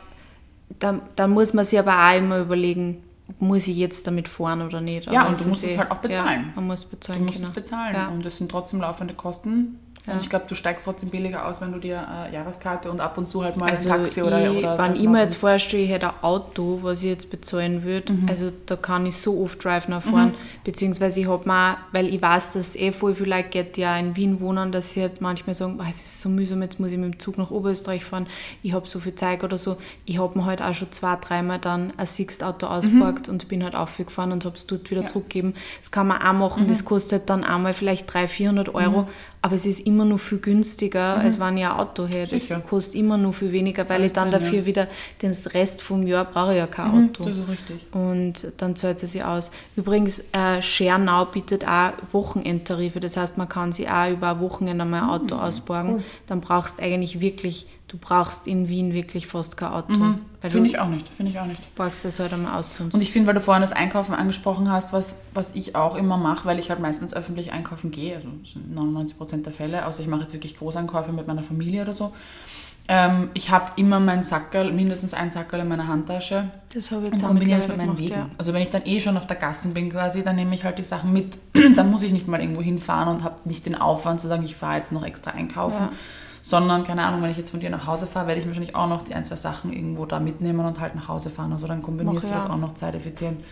da, 0.79 1.01
da 1.17 1.27
muss 1.27 1.55
man 1.55 1.65
sich 1.65 1.79
aber 1.79 2.07
auch 2.09 2.17
immer 2.17 2.39
überlegen, 2.39 3.03
muss 3.39 3.67
ich 3.67 3.77
jetzt 3.77 4.07
damit 4.07 4.29
fahren 4.29 4.63
oder 4.63 4.81
nicht. 4.81 5.11
Ja, 5.11 5.23
Aber 5.23 5.31
und 5.31 5.41
du 5.41 5.49
musst 5.49 5.65
es 5.65 5.73
eh- 5.73 5.79
halt 5.79 5.91
auch 5.91 5.97
bezahlen. 5.97 6.45
Ja, 6.49 6.53
man 6.55 6.67
muss 6.69 6.85
Du 6.85 6.91
bezahlen 6.97 7.25
musst 7.25 7.35
können. 7.39 7.49
es 7.49 7.55
bezahlen 7.55 7.95
Ja. 7.95 8.09
und 8.09 8.25
es 8.25 8.39
sind 8.39 8.51
trotzdem 8.51 8.81
laufende 8.81 9.15
Kosten. 9.15 9.79
Ja. 10.07 10.13
Und 10.15 10.21
ich 10.23 10.31
glaube, 10.31 10.45
du 10.49 10.55
steigst 10.55 10.85
trotzdem 10.85 11.09
billiger 11.11 11.47
aus, 11.47 11.61
wenn 11.61 11.73
du 11.73 11.79
dir 11.81 12.07
äh, 12.31 12.33
Jahreskarte 12.33 12.91
und 12.91 13.01
ab 13.01 13.19
und 13.19 13.27
zu 13.29 13.43
halt 13.43 13.57
mal 13.57 13.69
Also 13.71 13.91
ein 13.91 13.99
Taxi 14.05 14.21
ich, 14.21 14.27
oder, 14.27 14.53
oder 14.53 14.79
wenn 14.79 14.95
ich 14.97 15.09
mir 15.09 15.23
jetzt 15.23 15.35
vorstelle, 15.37 15.83
ich 15.83 15.91
hätte 15.91 16.07
ein 16.09 16.15
Auto, 16.23 16.79
was 16.83 17.03
ich 17.03 17.09
jetzt 17.11 17.29
bezahlen 17.31 17.83
würde, 17.83 18.13
Mhm. 18.13 18.29
also 18.29 18.53
da 18.67 18.77
kann 18.77 19.05
ich 19.07 19.17
so 19.17 19.43
oft 19.43 19.65
Drive 19.65 19.89
Now 19.89 20.01
fahren, 20.01 20.35
beziehungsweise 20.65 21.21
ich 21.21 21.29
habe 21.29 21.47
mal, 21.47 21.77
weil 21.93 22.07
ich 22.13 22.21
weiß, 22.23 22.53
dass 22.53 22.77
eh 22.77 22.93
voll 22.93 23.15
viele 23.15 23.31
Leute 23.37 23.49
geht, 23.49 23.77
die 23.77 23.81
ja 23.83 23.97
in 23.99 24.15
Wien 24.17 24.41
wohnen, 24.41 24.73
dass 24.73 24.93
sie 24.93 25.03
halt 25.03 25.21
manchmal 25.21 25.55
sagen, 25.55 25.77
"Boah, 25.77 25.87
es 25.91 25.97
ist 26.05 26.21
so 26.21 26.29
mühsam, 26.29 26.63
jetzt 26.63 26.79
muss 26.81 26.93
ich 26.93 26.99
mit 26.99 27.13
dem 27.15 27.19
Zug 27.19 27.39
nach 27.39 27.51
Oberösterreich 27.51 28.05
fahren, 28.05 28.27
ich 28.63 28.73
habe 28.73 28.87
so 28.87 29.01
viel 29.01 29.15
Zeit 29.15 29.43
oder 29.45 29.59
so. 29.59 29.77
Ich 30.05 30.19
habe 30.19 30.39
mir 30.39 30.45
halt 30.45 30.63
auch 30.63 30.75
schon 30.75 30.93
zwei, 30.93 31.17
dreimal 31.17 31.59
dann 31.59 31.93
ein 31.97 32.07
Sixt-Auto 32.07 32.67
ausgeparkt 32.67 33.29
und 33.29 33.49
bin 33.49 33.63
halt 33.65 33.75
aufgefahren 33.75 34.33
und 34.33 34.45
habe 34.45 34.57
es 34.57 34.67
dort 34.67 34.91
wieder 34.91 35.01
Mhm. 35.01 35.07
Ja. 35.07 35.09
Mhm. 35.09 35.13
zurückgegeben. 35.13 35.55
Das 35.81 35.91
kann 35.91 36.07
man 36.07 36.23
auch 36.23 36.33
machen, 36.33 36.67
das 36.69 36.85
kostet 36.85 37.29
dann 37.29 37.45
einmal 37.45 37.75
vielleicht 37.75 38.13
300, 38.13 38.31
400 38.31 38.75
Euro, 38.75 39.09
aber 39.47 39.55
es 39.55 39.65
ist 39.65 39.87
immer 39.87 40.05
noch 40.05 40.19
viel 40.19 40.39
günstiger, 40.39 41.19
als 41.19 41.39
wenn 41.39 41.57
ich 41.57 41.65
ein 41.65 41.71
Auto 41.71 42.07
hätte. 42.07 42.23
Das 42.23 42.33
Mhm. 42.33 42.39
Sicher. 42.39 42.61
kostet 42.69 42.95
immer 42.97 43.17
noch 43.17 43.33
viel 43.33 43.53
weniger, 43.53 43.89
weil 43.89 44.01
alles 44.01 44.09
ich 44.09 44.13
dann 44.15 44.31
dafür 44.33 44.59
ja. 44.59 44.67
wieder 44.67 44.89
den 45.23 45.33
Rest 45.55 45.83
vom 45.83 46.05
Jahr 46.07 46.25
brauche 46.25 46.51
ich 46.53 46.59
ja 46.59 46.67
kein 46.67 46.91
Mhm, 46.91 47.05
Auto. 47.11 47.25
das 47.25 47.37
ist 47.39 47.49
richtig. 47.49 47.87
Und 47.93 48.53
dann 48.57 48.75
zahlt 48.75 49.01
es 49.03 49.13
sich 49.13 49.23
aus. 49.25 49.53
Übrigens, 49.77 50.19
äh, 50.33 50.61
Share 50.61 50.99
Now 50.99 51.27
bietet 51.27 51.67
auch 51.67 51.93
Wochenendtarife. 52.13 52.99
Das 53.01 53.17
heißt, 53.17 53.39
man 53.39 53.49
kann 53.49 53.73
sich 53.73 53.89
auch 53.89 54.11
über 54.11 54.31
ein 54.31 54.41
Wochenende 54.41 54.85
mal 54.85 55.03
ein 55.03 55.09
Auto 55.09 55.37
ausborgen. 55.37 56.03
Dann 56.27 56.41
brauchst 56.41 56.79
du 56.79 56.83
eigentlich 56.83 57.21
wirklich, 57.21 57.67
du 57.89 57.99
brauchst 57.99 58.47
in 58.47 58.69
Wien 58.69 58.93
wirklich 58.93 59.27
fast 59.27 59.57
kein 59.57 59.73
Auto. 59.73 59.93
Weil 60.41 60.51
Finde 60.51 60.69
ich 60.69 60.79
auch 60.79 60.89
nicht, 60.89 61.09
finde 61.09 61.31
ich 61.31 61.39
auch 61.39 61.47
nicht. 61.47 61.75
borgst 61.77 62.05
das 62.05 62.19
halt 62.19 62.33
einmal 62.33 62.59
aus 62.59 62.77
sonst. 62.77 62.95
Und 62.95 63.01
ich 63.01 63.13
finde, 63.13 63.29
weil 63.29 63.35
du 63.35 63.41
vorhin 63.41 63.61
das 63.61 63.73
Einkaufen 63.73 64.15
angesprochen 64.15 64.71
hast, 64.71 64.93
was, 64.93 65.17
was 65.35 65.55
ich 65.55 65.77
auch 65.77 65.97
immer 65.97 66.17
mache, 66.17 66.47
weil 66.47 66.59
ich 66.59 66.71
halt 66.71 66.81
meistens 66.81 67.15
öffentlich 67.15 67.53
einkaufen 67.53 67.91
gehe, 67.91 68.17
also 68.17 68.29
das 68.43 68.53
sind 68.53 68.77
99% 68.77 69.43
der 69.43 69.53
Fälle, 69.53 69.87
außer 69.87 70.03
ich 70.03 70.09
mache 70.09 70.23
jetzt 70.23 70.33
wirklich 70.33 70.57
Großeinkäufe 70.57 71.13
mit 71.13 71.27
meiner 71.27 71.43
Familie 71.43 71.83
oder 71.83 71.93
so. 71.93 72.13
Ähm, 72.89 73.31
ich 73.35 73.51
habe 73.51 73.73
immer 73.77 73.99
meinen 73.99 74.23
Sackerl, 74.23 74.73
mindestens 74.73 75.13
einen 75.13 75.33
Sackerl 75.33 75.61
in 75.61 75.69
meiner 75.69 75.89
Handtasche 75.89 76.51
das 76.73 76.93
habe 76.93 77.07
ich 77.07 77.13
und 77.13 77.15
jetzt 77.15 77.25
auch 77.25 77.29
kombiniere 77.29 77.59
das 77.59 77.67
mit 77.67 77.77
meinen 77.79 77.97
gemacht, 77.97 78.03
Wegen. 78.03 78.15
ja. 78.15 78.31
Also 78.39 78.55
wenn 78.55 78.63
ich 78.63 78.71
dann 78.71 78.83
eh 78.85 79.01
schon 79.01 79.17
auf 79.17 79.27
der 79.27 79.37
Gassen 79.37 79.75
bin 79.75 79.91
quasi, 79.91 80.23
dann 80.23 80.37
nehme 80.37 80.55
ich 80.55 80.63
halt 80.63 80.79
die 80.79 80.85
Sachen 80.85 81.13
mit. 81.13 81.37
dann 81.75 81.91
muss 81.91 82.05
ich 82.05 82.13
nicht 82.13 82.29
mal 82.29 82.41
irgendwo 82.41 82.63
hinfahren 82.63 83.09
und 83.09 83.25
habe 83.25 83.37
nicht 83.45 83.67
den 83.67 83.75
Aufwand 83.75 84.21
zu 84.21 84.29
sagen, 84.29 84.45
ich 84.45 84.55
fahre 84.55 84.77
jetzt 84.77 84.93
noch 84.93 85.05
extra 85.05 85.33
einkaufen. 85.33 85.83
Ja. 85.83 85.93
Sondern, 86.47 86.85
keine 86.85 87.05
Ahnung, 87.05 87.23
wenn 87.23 87.31
ich 87.33 87.37
jetzt 87.37 87.51
von 87.51 87.59
dir 87.59 87.71
nach 87.71 87.89
Hause 87.89 88.07
fahre, 88.07 88.29
werde 88.29 88.41
ich 88.41 88.47
wahrscheinlich 88.47 88.77
auch 88.77 88.87
noch 88.87 89.03
die 89.03 89.17
ein, 89.17 89.25
zwei 89.25 89.35
Sachen 89.35 89.73
irgendwo 89.73 90.07
da 90.07 90.21
mitnehmen 90.21 90.65
und 90.65 90.79
halt 90.79 90.95
nach 90.95 91.09
Hause 91.09 91.29
fahren. 91.29 91.51
Also 91.51 91.67
dann 91.67 91.83
kombinierst 91.83 92.23
Mach 92.23 92.31
du 92.31 92.37
das 92.37 92.45
ja. 92.45 92.53
auch 92.55 92.57
noch 92.57 92.75
zeiteffizient. 92.75 93.43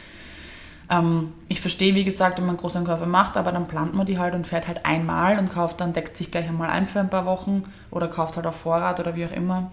Ähm, 0.88 1.32
ich 1.48 1.60
verstehe, 1.60 1.96
wie 1.96 2.04
gesagt, 2.04 2.38
wenn 2.38 2.46
man 2.46 2.56
Großeinkäufe 2.56 3.06
macht, 3.06 3.36
aber 3.36 3.50
dann 3.50 3.66
plant 3.66 3.94
man 3.94 4.06
die 4.06 4.16
halt 4.20 4.32
und 4.36 4.46
fährt 4.46 4.68
halt 4.68 4.86
einmal 4.86 5.40
und 5.40 5.50
kauft 5.50 5.80
dann, 5.80 5.92
deckt 5.92 6.16
sich 6.16 6.30
gleich 6.30 6.46
einmal 6.48 6.70
ein 6.70 6.86
für 6.86 7.00
ein 7.00 7.10
paar 7.10 7.26
Wochen 7.26 7.64
oder 7.90 8.06
kauft 8.06 8.36
halt 8.36 8.46
auf 8.46 8.54
Vorrat 8.54 9.00
oder 9.00 9.16
wie 9.16 9.26
auch 9.26 9.32
immer, 9.32 9.72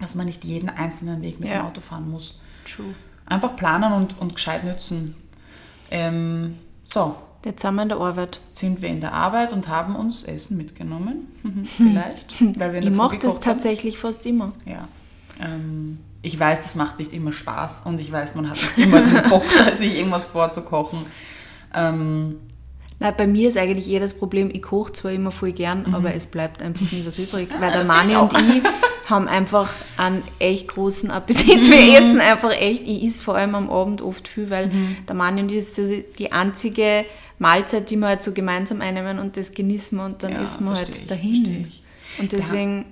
dass 0.00 0.16
man 0.16 0.26
nicht 0.26 0.42
jeden 0.42 0.68
einzelnen 0.68 1.22
Weg 1.22 1.38
mit 1.38 1.50
Ja. 1.50 1.58
dem 1.58 1.66
Auto 1.66 1.80
fahren 1.80 2.10
muss. 2.10 2.40
True. 2.64 2.92
Einfach 3.26 3.54
planen 3.54 3.92
und, 3.92 4.18
und 4.18 4.34
gescheit 4.34 4.64
nützen. 4.64 5.14
Ähm, 5.92 6.58
so, 6.82 7.14
Jetzt 7.44 7.62
sind 7.62 7.76
wir 7.76 7.82
in 7.82 7.88
der 7.88 7.98
Arbeit. 7.98 8.40
sind 8.50 8.82
wir 8.82 8.88
in 8.88 9.00
der 9.00 9.12
Arbeit 9.12 9.52
und 9.52 9.68
haben 9.68 9.94
uns 9.96 10.24
Essen 10.24 10.56
mitgenommen. 10.56 11.28
Vielleicht. 11.76 12.58
Weil 12.58 12.72
wir 12.72 12.78
Ich 12.80 12.84
der 12.86 12.94
mache 12.94 13.18
das 13.18 13.34
haben. 13.34 13.40
tatsächlich 13.42 13.98
fast 13.98 14.26
immer. 14.26 14.52
Ja. 14.66 14.88
Ähm, 15.40 15.98
ich 16.22 16.38
weiß, 16.38 16.62
das 16.62 16.74
macht 16.74 16.98
nicht 16.98 17.12
immer 17.12 17.32
Spaß 17.32 17.82
und 17.86 18.00
ich 18.00 18.10
weiß, 18.10 18.34
man 18.34 18.50
hat 18.50 18.56
nicht 18.76 18.86
immer 18.86 19.00
den 19.00 19.30
Bock, 19.30 19.44
da 19.66 19.72
sich 19.74 19.96
irgendwas 19.98 20.28
vorzukochen. 20.28 21.06
Ähm, 21.74 22.36
Nein, 23.00 23.14
bei 23.16 23.28
mir 23.28 23.48
ist 23.48 23.56
eigentlich 23.56 23.88
eher 23.88 24.00
das 24.00 24.14
Problem, 24.18 24.50
ich 24.52 24.60
koche 24.62 24.92
zwar 24.92 25.12
immer 25.12 25.30
voll 25.30 25.52
gern, 25.52 25.94
aber 25.94 26.14
es 26.14 26.26
bleibt 26.26 26.60
einfach 26.62 26.90
nie 26.90 27.04
was 27.06 27.16
übrig. 27.20 27.48
Weil 27.60 27.70
der 27.70 27.84
Mhm. 27.84 27.86
das 27.86 27.96
kenn 27.96 28.08
Mani 28.08 28.12
ich 28.12 28.18
und 28.18 28.56
ich 28.56 29.10
haben 29.10 29.28
einfach 29.28 29.70
einen 29.96 30.24
echt 30.40 30.66
großen 30.66 31.08
Appetit. 31.12 31.70
Wir 31.70 31.76
Mhm. 31.80 31.94
essen 31.94 32.20
einfach 32.20 32.50
echt. 32.50 32.82
Ich 32.88 33.04
esse 33.04 33.22
vor 33.22 33.36
allem 33.36 33.54
am 33.54 33.70
Abend 33.70 34.02
oft 34.02 34.26
viel, 34.26 34.50
weil 34.50 34.66
Mhm. 34.66 34.96
der 35.06 35.14
Mani 35.14 35.42
und 35.42 35.52
ich 35.52 35.58
ist 35.58 35.78
die 36.18 36.32
einzige 36.32 37.04
Mahlzeit, 37.38 37.90
die 37.90 37.96
wir 37.96 38.08
halt 38.08 38.22
so 38.22 38.32
gemeinsam 38.32 38.80
einnehmen 38.80 39.18
und 39.18 39.36
das 39.36 39.52
genießen 39.52 39.96
wir 39.98 40.04
und 40.04 40.22
dann 40.22 40.32
Ja, 40.32 40.40
wir 40.40 40.46
versteh 40.46 40.74
halt 40.74 40.88
ich, 40.90 41.06
dahin. 41.06 41.72
Und 42.18 42.32
deswegen, 42.32 42.84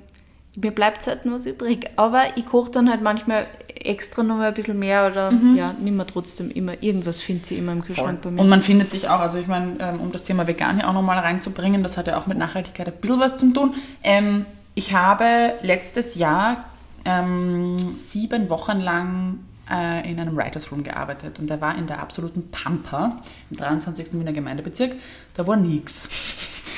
mir 0.57 0.71
bleibt 0.71 1.03
selten 1.03 1.33
was 1.33 1.47
übrig. 1.47 1.91
Aber 1.97 2.23
ich 2.37 2.47
koche 2.47 2.71
dann 2.71 2.89
halt 2.89 3.03
manchmal 3.03 3.47
extra 3.75 4.23
noch 4.23 4.37
mal 4.37 4.49
ein 4.49 4.55
bisschen 4.55 4.79
mehr 4.79 5.09
oder 5.11 5.33
ja, 5.55 5.75
nimm 5.81 5.97
mir 5.97 6.07
trotzdem 6.07 6.51
immer. 6.51 6.81
Irgendwas 6.83 7.21
findet 7.21 7.47
sie 7.47 7.57
immer 7.57 7.73
im 7.73 7.83
Kühlschrank 7.83 8.23
bei 8.23 8.31
mir. 8.31 8.41
Und 8.41 8.49
man 8.49 8.63
findet 8.63 8.91
sich 8.91 9.09
auch, 9.09 9.21
also 9.21 9.39
ich 9.39 9.47
meine, 9.47 9.77
ähm, 9.81 10.01
um 10.01 10.13
das 10.13 10.25
Thema 10.25 10.47
vegan 10.47 10.77
hier 10.77 10.89
auch 10.89 10.93
nochmal 10.93 11.19
reinzubringen, 11.19 11.83
das 11.83 11.97
hat 11.97 12.07
ja 12.07 12.19
auch 12.19 12.27
mit 12.27 12.39
Nachhaltigkeit 12.39 12.87
ein 12.87 12.95
bisschen 13.01 13.21
was 13.21 13.37
zu 13.37 13.53
tun. 13.53 13.75
Ähm, 14.03 14.47
ich 14.75 14.95
habe 14.95 15.55
letztes 15.63 16.17
Jahr 16.17 16.65
ähm, 17.05 17.77
sieben 17.95 18.49
Wochen 18.51 18.81
lang 18.81 19.39
äh, 19.71 20.11
in 20.11 20.19
einem 20.19 20.37
Writers 20.37 20.71
Room 20.71 20.83
gearbeitet 20.83 21.39
und 21.39 21.49
der 21.49 21.61
war 21.61 21.77
in 21.77 21.87
der 21.87 22.01
absoluten 22.01 22.51
Pampa 22.51 23.23
im 23.51 23.57
23. 23.57 24.13
Wiener 24.13 24.33
Gemeindebezirk. 24.33 24.95
Da 25.35 25.47
war 25.47 25.57
nichts. 25.57 26.09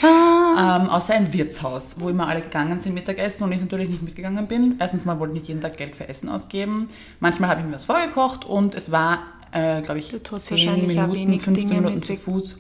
Ähm, 0.02 0.88
außer 0.88 1.14
ein 1.14 1.32
Wirtshaus, 1.32 1.96
wo 1.98 2.08
immer 2.08 2.28
alle 2.28 2.40
gegangen 2.40 2.78
sind 2.80 2.94
Mittagessen 2.94 3.44
und 3.44 3.52
ich 3.52 3.60
natürlich 3.60 3.88
nicht 3.88 4.02
mitgegangen 4.02 4.46
bin. 4.46 4.76
Erstens 4.78 5.04
mal 5.04 5.18
wollte 5.18 5.34
ich 5.34 5.40
nicht 5.40 5.48
jeden 5.48 5.60
Tag 5.60 5.76
Geld 5.76 5.96
für 5.96 6.08
Essen 6.08 6.28
ausgeben. 6.28 6.88
Manchmal 7.20 7.50
habe 7.50 7.60
ich 7.60 7.66
mir 7.66 7.74
was 7.74 7.84
vorgekocht 7.84 8.44
und 8.44 8.74
es 8.74 8.92
war, 8.92 9.20
äh, 9.52 9.82
glaube 9.82 9.98
ich, 9.98 10.10
Du 10.10 10.22
tust 10.22 10.46
10 10.46 10.56
wahrscheinlich 10.56 10.98
auch 11.00 11.08
Minuten, 11.08 11.14
wenig 11.14 11.42
15 11.42 11.66
Dinge 11.66 11.80
Minuten 11.80 12.02
zu 12.02 12.14
Fuß. 12.14 12.58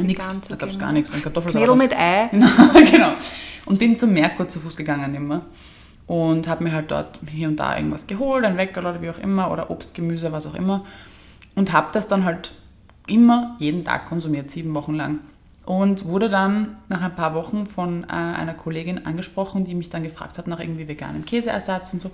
Nix, 0.00 0.40
da 0.48 0.56
gab 0.56 0.70
es 0.70 0.78
gar 0.78 0.92
nichts. 0.92 1.12
Ein 1.12 1.22
Kartoffelsalat. 1.22 1.76
Mit 1.76 1.96
Ei. 1.96 2.30
genau. 2.90 3.12
Und 3.66 3.78
bin 3.78 3.96
zum 3.96 4.12
Merkur 4.12 4.48
zu 4.48 4.60
Fuß 4.60 4.76
gegangen 4.76 5.14
immer. 5.14 5.42
Und 6.10 6.48
habe 6.48 6.64
mir 6.64 6.72
halt 6.72 6.90
dort 6.90 7.20
hier 7.30 7.46
und 7.46 7.60
da 7.60 7.76
irgendwas 7.76 8.08
geholt, 8.08 8.44
ein 8.44 8.56
Weckerl 8.56 8.84
oder 8.84 9.00
wie 9.00 9.10
auch 9.10 9.18
immer, 9.18 9.48
oder 9.48 9.70
Obst, 9.70 9.94
Gemüse, 9.94 10.32
was 10.32 10.44
auch 10.44 10.56
immer. 10.56 10.84
Und 11.54 11.72
habe 11.72 11.90
das 11.92 12.08
dann 12.08 12.24
halt 12.24 12.50
immer 13.06 13.54
jeden 13.60 13.84
Tag 13.84 14.06
konsumiert, 14.06 14.50
sieben 14.50 14.74
Wochen 14.74 14.94
lang. 14.94 15.20
Und 15.66 16.06
wurde 16.06 16.28
dann 16.28 16.78
nach 16.88 17.00
ein 17.00 17.14
paar 17.14 17.32
Wochen 17.34 17.64
von 17.64 18.02
äh, 18.02 18.12
einer 18.12 18.54
Kollegin 18.54 19.06
angesprochen, 19.06 19.64
die 19.64 19.76
mich 19.76 19.88
dann 19.88 20.02
gefragt 20.02 20.36
hat 20.36 20.48
nach 20.48 20.58
irgendwie 20.58 20.88
veganem 20.88 21.24
Käseersatz 21.24 21.92
und 21.92 22.02
so. 22.02 22.10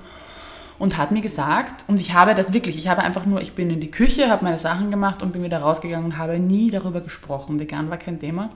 Und 0.78 0.98
hat 0.98 1.10
mir 1.10 1.22
gesagt, 1.22 1.84
und 1.88 1.98
ich 1.98 2.12
habe 2.12 2.34
das 2.34 2.52
wirklich, 2.52 2.76
ich 2.76 2.88
habe 2.88 3.00
einfach 3.00 3.24
nur, 3.24 3.40
ich 3.40 3.54
bin 3.54 3.70
in 3.70 3.80
die 3.80 3.90
Küche, 3.90 4.28
habe 4.28 4.44
meine 4.44 4.58
Sachen 4.58 4.90
gemacht 4.90 5.22
und 5.22 5.32
bin 5.32 5.42
wieder 5.42 5.60
rausgegangen 5.60 6.04
und 6.04 6.18
habe 6.18 6.38
nie 6.38 6.70
darüber 6.70 7.00
gesprochen. 7.00 7.58
Vegan 7.58 7.88
war 7.88 7.96
kein 7.96 8.20
Thema. 8.20 8.50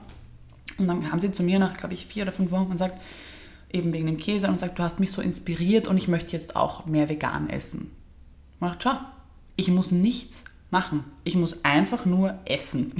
Und 0.77 0.87
dann 0.87 1.09
kam 1.09 1.19
sie 1.19 1.31
zu 1.31 1.41
mir 1.41 1.57
nach, 1.57 1.77
glaube 1.77 1.95
ich, 1.95 2.05
vier 2.05 2.21
oder 2.21 2.31
fünf 2.31 2.51
Wochen 2.51 2.69
und 2.69 2.77
sagt, 2.77 2.99
eben 3.73 3.93
wegen 3.93 4.07
dem 4.07 4.17
Käse, 4.17 4.47
und 4.47 4.59
sagt, 4.59 4.79
du 4.79 4.83
hast 4.83 4.99
mich 4.99 5.11
so 5.11 5.21
inspiriert 5.21 5.87
und 5.87 5.97
ich 5.97 6.07
möchte 6.07 6.33
jetzt 6.33 6.55
auch 6.55 6.85
mehr 6.85 7.09
vegan 7.09 7.49
essen. 7.49 7.91
Ich 8.53 8.59
dachte, 8.59 8.79
schau, 8.83 8.95
ich 9.55 9.69
muss 9.69 9.91
nichts 9.91 10.45
machen. 10.69 11.03
Ich 11.23 11.35
muss 11.35 11.63
einfach 11.63 12.05
nur 12.05 12.35
essen. 12.45 12.93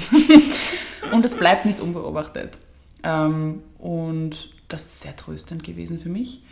und 1.12 1.26
es 1.26 1.38
bleibt 1.38 1.66
nicht 1.66 1.80
unbeobachtet. 1.80 2.58
Ähm, 3.04 3.64
und 3.80 4.50
das 4.68 4.86
ist 4.86 5.02
sehr 5.02 5.16
tröstend 5.16 5.64
gewesen 5.64 6.00
für 6.00 6.10
mich. 6.10 6.44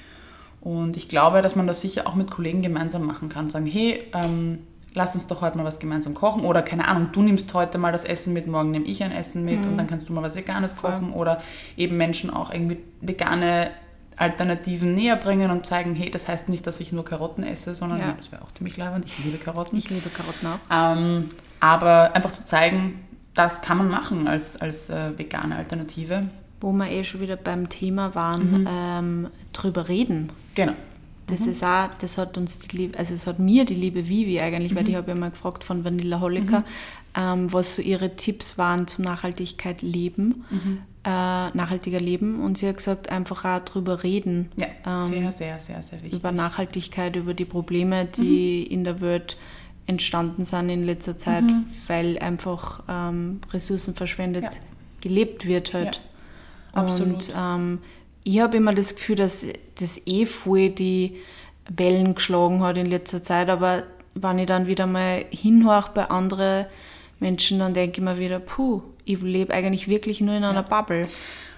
Und 0.61 0.97
ich 0.97 1.07
glaube, 1.07 1.41
dass 1.41 1.55
man 1.55 1.67
das 1.67 1.81
sicher 1.81 2.07
auch 2.07 2.15
mit 2.15 2.31
Kollegen 2.31 2.61
gemeinsam 2.61 3.05
machen 3.05 3.29
kann. 3.29 3.49
Sagen, 3.49 3.65
hey, 3.65 4.03
ähm, 4.13 4.59
lass 4.93 5.15
uns 5.15 5.27
doch 5.27 5.41
heute 5.41 5.57
mal 5.57 5.63
was 5.63 5.79
gemeinsam 5.79 6.13
kochen. 6.13 6.43
Oder 6.43 6.61
keine 6.61 6.87
Ahnung, 6.87 7.09
du 7.11 7.21
nimmst 7.21 7.53
heute 7.53 7.77
mal 7.77 7.91
das 7.91 8.03
Essen 8.03 8.33
mit, 8.33 8.47
morgen 8.47 8.71
nehme 8.71 8.85
ich 8.85 9.03
ein 9.03 9.11
Essen 9.11 9.45
mit 9.45 9.65
und 9.65 9.77
dann 9.77 9.87
kannst 9.87 10.09
du 10.09 10.13
mal 10.13 10.23
was 10.23 10.35
Veganes 10.35 10.75
kochen. 10.77 11.13
Oder 11.13 11.41
eben 11.77 11.97
Menschen 11.97 12.29
auch 12.29 12.51
irgendwie 12.51 12.77
vegane 13.01 13.71
Alternativen 14.19 14.93
näher 14.93 15.15
bringen 15.15 15.49
und 15.51 15.65
zeigen, 15.65 15.95
hey, 15.95 16.11
das 16.11 16.27
heißt 16.27 16.49
nicht, 16.49 16.67
dass 16.67 16.79
ich 16.79 16.91
nur 16.91 17.05
Karotten 17.05 17.43
esse, 17.43 17.73
sondern 17.73 17.99
Ja. 17.99 18.13
das 18.17 18.31
wäre 18.31 18.41
auch 18.41 18.51
ziemlich 18.51 18.77
leibend. 18.77 19.05
Ich 19.05 19.23
liebe 19.23 19.37
Karotten. 19.37 19.77
Ich 19.77 19.89
liebe 19.89 20.09
Karotten 20.09 20.47
auch. 20.47 20.59
Ähm, 20.69 21.25
aber 21.59 22.15
einfach 22.15 22.31
zu 22.31 22.45
zeigen, 22.45 22.99
das 23.33 23.61
kann 23.61 23.77
man 23.77 23.89
machen 23.89 24.27
als, 24.27 24.59
als 24.59 24.89
äh, 24.89 25.17
vegane 25.17 25.55
Alternative. 25.55 26.23
Wo 26.61 26.73
wir 26.73 26.89
eh 26.91 27.03
schon 27.05 27.21
wieder 27.21 27.37
beim 27.37 27.69
Thema 27.69 28.09
Mhm. 28.09 28.15
waren, 28.15 28.67
ähm, 28.69 29.27
drüber 29.53 29.87
reden. 29.87 30.29
Genau. 30.55 30.73
Das 31.27 31.41
ist 31.41 31.63
auch, 31.63 31.89
das 32.01 32.17
hat 32.17 32.39
uns 32.39 32.57
die 32.57 32.75
Liebe, 32.75 32.97
also 32.97 33.13
es 33.13 33.27
hat 33.27 33.37
mir 33.37 33.63
die 33.63 33.75
liebe 33.75 34.09
Vivi 34.09 34.41
eigentlich, 34.41 34.71
Mhm. 34.71 34.75
weil 34.77 34.83
die 34.85 34.97
habe 34.97 35.09
ja 35.11 35.15
mal 35.15 35.29
gefragt 35.29 35.63
von 35.63 35.85
Vanilla 35.85 36.19
Holliker, 36.21 36.63
ähm, 37.19 37.51
was 37.51 37.75
so 37.75 37.81
ihre 37.81 38.15
Tipps 38.15 38.57
waren 38.57 38.87
zum 38.87 39.03
Nachhaltigkeit 39.03 39.81
leben, 39.81 40.45
Mhm. 40.49 40.77
äh, 41.03 41.09
nachhaltiger 41.09 41.99
Leben. 41.99 42.39
Und 42.41 42.57
sie 42.57 42.67
hat 42.69 42.77
gesagt, 42.77 43.09
einfach 43.09 43.43
auch 43.43 43.61
drüber 43.61 44.03
reden. 44.03 44.51
Ja, 44.55 44.67
ähm, 44.85 45.09
sehr, 45.11 45.31
sehr, 45.33 45.59
sehr, 45.59 45.83
sehr 45.83 46.01
wichtig. 46.01 46.17
über 46.19 46.31
Nachhaltigkeit, 46.31 47.15
über 47.17 47.33
die 47.33 47.45
Probleme, 47.45 48.05
die 48.05 48.65
Mhm. 48.67 48.73
in 48.73 48.83
der 48.85 49.01
Welt 49.01 49.37
entstanden 49.85 50.45
sind 50.45 50.69
in 50.69 50.83
letzter 50.83 51.17
Zeit, 51.17 51.43
weil 51.87 52.19
einfach 52.19 52.83
ähm, 52.87 53.39
Ressourcen 53.51 53.95
verschwendet 53.95 54.43
Ja. 54.43 54.49
gelebt 55.01 55.45
wird 55.47 55.73
halt. 55.73 56.01
Ja, 56.75 56.81
absolut. 56.83 57.13
Und 57.29 57.33
ähm, 57.35 57.79
ich 58.23 58.39
habe 58.39 58.57
immer 58.57 58.73
das 58.75 58.95
Gefühl, 58.95 59.15
dass 59.15 59.45
das 59.79 59.99
eh 60.05 60.25
voll 60.27 60.69
die 60.69 61.17
Wellen 61.75 62.13
geschlagen 62.13 62.61
hat 62.61 62.77
in 62.77 62.85
letzter 62.85 63.23
Zeit, 63.23 63.49
aber 63.49 63.83
wenn 64.13 64.37
ich 64.39 64.45
dann 64.47 64.67
wieder 64.67 64.85
mal 64.87 65.25
hinhöre 65.31 65.89
bei 65.93 66.09
anderen 66.09 66.65
Menschen, 67.19 67.59
dann 67.59 67.73
denke 67.73 67.99
ich 67.99 68.03
mir 68.03 68.17
wieder, 68.17 68.39
puh, 68.39 68.81
ich 69.05 69.21
lebe 69.21 69.53
eigentlich 69.53 69.87
wirklich 69.87 70.21
nur 70.21 70.35
in 70.35 70.43
einer 70.43 70.63
Bubble. 70.63 71.07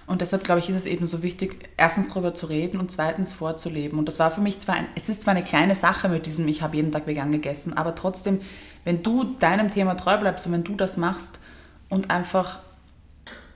Und 0.07 0.21
deshalb, 0.21 0.43
glaube 0.43 0.59
ich, 0.59 0.69
ist 0.69 0.75
es 0.75 0.85
eben 0.85 1.05
so 1.05 1.23
wichtig, 1.23 1.69
erstens 1.77 2.09
darüber 2.09 2.35
zu 2.35 2.47
reden 2.47 2.79
und 2.79 2.91
zweitens 2.91 3.33
vorzuleben. 3.33 3.97
Und 3.97 4.07
das 4.07 4.19
war 4.19 4.31
für 4.31 4.41
mich 4.41 4.59
zwar, 4.59 4.75
ein, 4.75 4.87
es 4.95 5.07
ist 5.07 5.21
zwar 5.21 5.33
eine 5.33 5.43
kleine 5.43 5.75
Sache 5.75 6.09
mit 6.09 6.25
diesem, 6.25 6.47
ich 6.47 6.61
habe 6.61 6.75
jeden 6.75 6.91
Tag 6.91 7.07
vegan 7.07 7.31
gegessen, 7.31 7.77
aber 7.77 7.95
trotzdem, 7.95 8.41
wenn 8.83 9.03
du 9.03 9.23
deinem 9.39 9.69
Thema 9.69 9.95
treu 9.95 10.17
bleibst 10.17 10.47
und 10.47 10.53
wenn 10.53 10.63
du 10.63 10.75
das 10.75 10.97
machst 10.97 11.39
und 11.87 12.09
einfach 12.09 12.59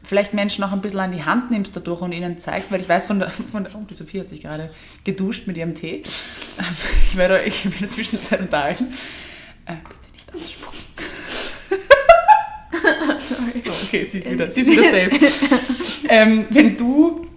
vielleicht 0.06 0.34
Menschen 0.34 0.64
auch 0.64 0.72
ein 0.72 0.82
bisschen 0.82 1.00
an 1.00 1.12
die 1.12 1.26
Hand 1.26 1.52
nimmst 1.52 1.76
dadurch 1.76 2.02
und 2.02 2.12
ihnen 2.12 2.38
zeigst, 2.38 2.72
weil 2.72 2.80
ich 2.80 2.88
weiß 2.88 3.08
von 3.08 3.20
der, 3.20 3.32
von 3.32 3.64
der 3.64 3.76
oh, 3.76 3.84
die 3.90 3.96
Sophie 3.96 4.22
hat 4.22 4.30
sich 4.30 4.42
gerade 4.42 4.70
geduscht 5.04 5.48
mit 5.48 5.58
ihrem 5.58 5.76
Tee. 5.76 6.04
Ich 7.08 7.18
werde 7.18 7.36
euch 7.36 7.66
in 7.66 7.74
der 7.80 7.90
Zwischenzeit 7.90 8.40
unterhalten. 8.40 8.94
Äh, 9.66 9.76
bitte 9.76 10.12
nicht 10.14 10.34
ausspucken. 10.34 10.75
Sorry. 13.30 13.62
So, 13.62 13.72
okay, 13.72 14.06
sie 14.06 14.20
ist 14.20 14.32
wieder, 14.32 14.52
sie 14.52 14.62
ist 14.62 14.72
wieder 14.72 14.84
safe. 14.84 15.20
ähm, 16.10 16.46
wenn 16.50 16.78
du, 16.78 17.28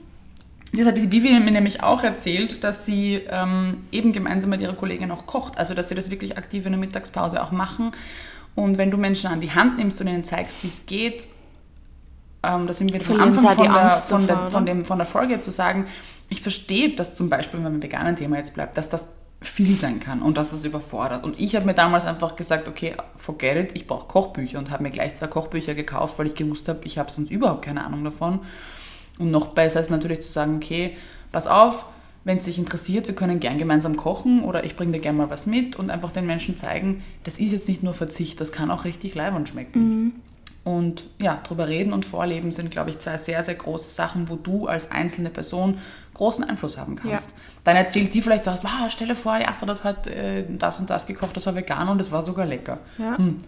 das 0.72 0.86
hat 0.86 0.96
diese 0.96 1.10
Vivi 1.10 1.38
mir 1.40 1.50
nämlich 1.50 1.82
auch 1.82 2.02
erzählt, 2.02 2.62
dass 2.62 2.86
sie 2.86 3.22
ähm, 3.28 3.78
eben 3.92 4.12
gemeinsam 4.12 4.50
mit 4.50 4.60
ihrer 4.60 4.74
Kollegin 4.74 5.10
auch 5.10 5.26
kocht, 5.26 5.58
also 5.58 5.74
dass 5.74 5.88
sie 5.88 5.94
das 5.94 6.10
wirklich 6.10 6.36
aktiv 6.36 6.66
in 6.66 6.72
der 6.72 6.80
Mittagspause 6.80 7.42
auch 7.42 7.52
machen. 7.52 7.92
Und 8.54 8.76
wenn 8.76 8.90
du 8.90 8.96
Menschen 8.96 9.30
an 9.30 9.40
die 9.40 9.52
Hand 9.52 9.78
nimmst 9.78 10.00
und 10.00 10.08
ihnen 10.08 10.24
zeigst, 10.24 10.56
wie 10.62 10.68
es 10.68 10.86
geht, 10.86 11.28
ähm, 12.42 12.66
da 12.66 12.72
sind 12.72 12.92
wir 12.92 13.00
am 13.14 13.20
Anfang 13.20 13.54
von 13.54 13.64
der, 13.64 13.90
von, 13.90 14.26
der, 14.26 14.50
von, 14.50 14.66
dem, 14.66 14.84
von 14.84 14.98
der 14.98 15.06
Folge 15.06 15.40
zu 15.40 15.50
sagen, 15.50 15.86
ich 16.28 16.42
verstehe, 16.42 16.94
dass 16.94 17.14
zum 17.14 17.28
Beispiel, 17.28 17.58
wenn 17.58 17.64
man 17.64 17.72
beim 17.74 17.82
veganen 17.82 18.16
Thema 18.16 18.36
jetzt 18.36 18.54
bleibt, 18.54 18.76
dass 18.76 18.88
das 18.88 19.14
viel 19.48 19.76
sein 19.76 20.00
kann 20.00 20.22
und 20.22 20.36
dass 20.36 20.50
das 20.50 20.64
überfordert. 20.64 21.24
Und 21.24 21.38
ich 21.40 21.56
habe 21.56 21.66
mir 21.66 21.74
damals 21.74 22.04
einfach 22.04 22.36
gesagt, 22.36 22.68
okay, 22.68 22.94
forget 23.16 23.56
it, 23.56 23.76
ich 23.76 23.86
brauche 23.86 24.08
Kochbücher 24.08 24.58
und 24.58 24.70
habe 24.70 24.82
mir 24.82 24.90
gleich 24.90 25.14
zwei 25.14 25.26
Kochbücher 25.26 25.74
gekauft, 25.74 26.18
weil 26.18 26.26
ich 26.26 26.34
gewusst 26.34 26.68
habe, 26.68 26.80
ich 26.84 26.98
habe 26.98 27.10
sonst 27.10 27.30
überhaupt 27.30 27.62
keine 27.62 27.84
Ahnung 27.84 28.04
davon. 28.04 28.40
Und 29.18 29.30
noch 29.30 29.48
besser 29.48 29.80
ist 29.80 29.90
natürlich 29.90 30.22
zu 30.22 30.30
sagen, 30.30 30.56
okay, 30.56 30.96
pass 31.32 31.46
auf, 31.46 31.86
wenn 32.24 32.36
es 32.36 32.44
dich 32.44 32.58
interessiert, 32.58 33.06
wir 33.06 33.14
können 33.14 33.40
gern 33.40 33.58
gemeinsam 33.58 33.96
kochen 33.96 34.42
oder 34.42 34.64
ich 34.64 34.76
bringe 34.76 34.92
dir 34.92 35.00
gern 35.00 35.16
mal 35.16 35.30
was 35.30 35.46
mit 35.46 35.76
und 35.76 35.90
einfach 35.90 36.12
den 36.12 36.26
Menschen 36.26 36.56
zeigen, 36.56 37.02
das 37.24 37.38
ist 37.38 37.52
jetzt 37.52 37.68
nicht 37.68 37.82
nur 37.82 37.94
Verzicht, 37.94 38.40
das 38.40 38.52
kann 38.52 38.70
auch 38.70 38.84
richtig 38.84 39.14
leibend 39.14 39.48
schmecken. 39.48 39.80
Mhm. 39.80 40.12
Und 40.68 41.04
ja, 41.18 41.40
drüber 41.44 41.66
reden 41.66 41.94
und 41.94 42.04
vorleben 42.04 42.52
sind, 42.52 42.70
glaube 42.70 42.90
ich, 42.90 42.98
zwei 42.98 43.16
sehr, 43.16 43.42
sehr 43.42 43.54
große 43.54 43.88
Sachen, 43.88 44.28
wo 44.28 44.36
du 44.36 44.66
als 44.66 44.90
einzelne 44.90 45.30
Person 45.30 45.78
großen 46.12 46.44
Einfluss 46.44 46.76
haben 46.76 46.94
kannst. 46.94 47.30
Ja. 47.30 47.36
Dann 47.64 47.76
erzählt 47.76 48.12
die 48.12 48.20
vielleicht 48.20 48.44
so 48.44 48.50
was, 48.50 48.64
wow, 48.64 48.90
stelle 48.90 49.14
vor, 49.14 49.38
die 49.38 49.46
Astrid 49.46 49.82
hat 49.82 50.06
äh, 50.08 50.44
das 50.46 50.78
und 50.78 50.90
das 50.90 51.06
gekocht, 51.06 51.34
das 51.34 51.46
war 51.46 51.54
vegan 51.54 51.88
und 51.88 51.98
es 52.02 52.12
war 52.12 52.22
sogar 52.22 52.44
lecker. 52.44 52.80
Ja. 52.98 53.16
Hm. 53.16 53.38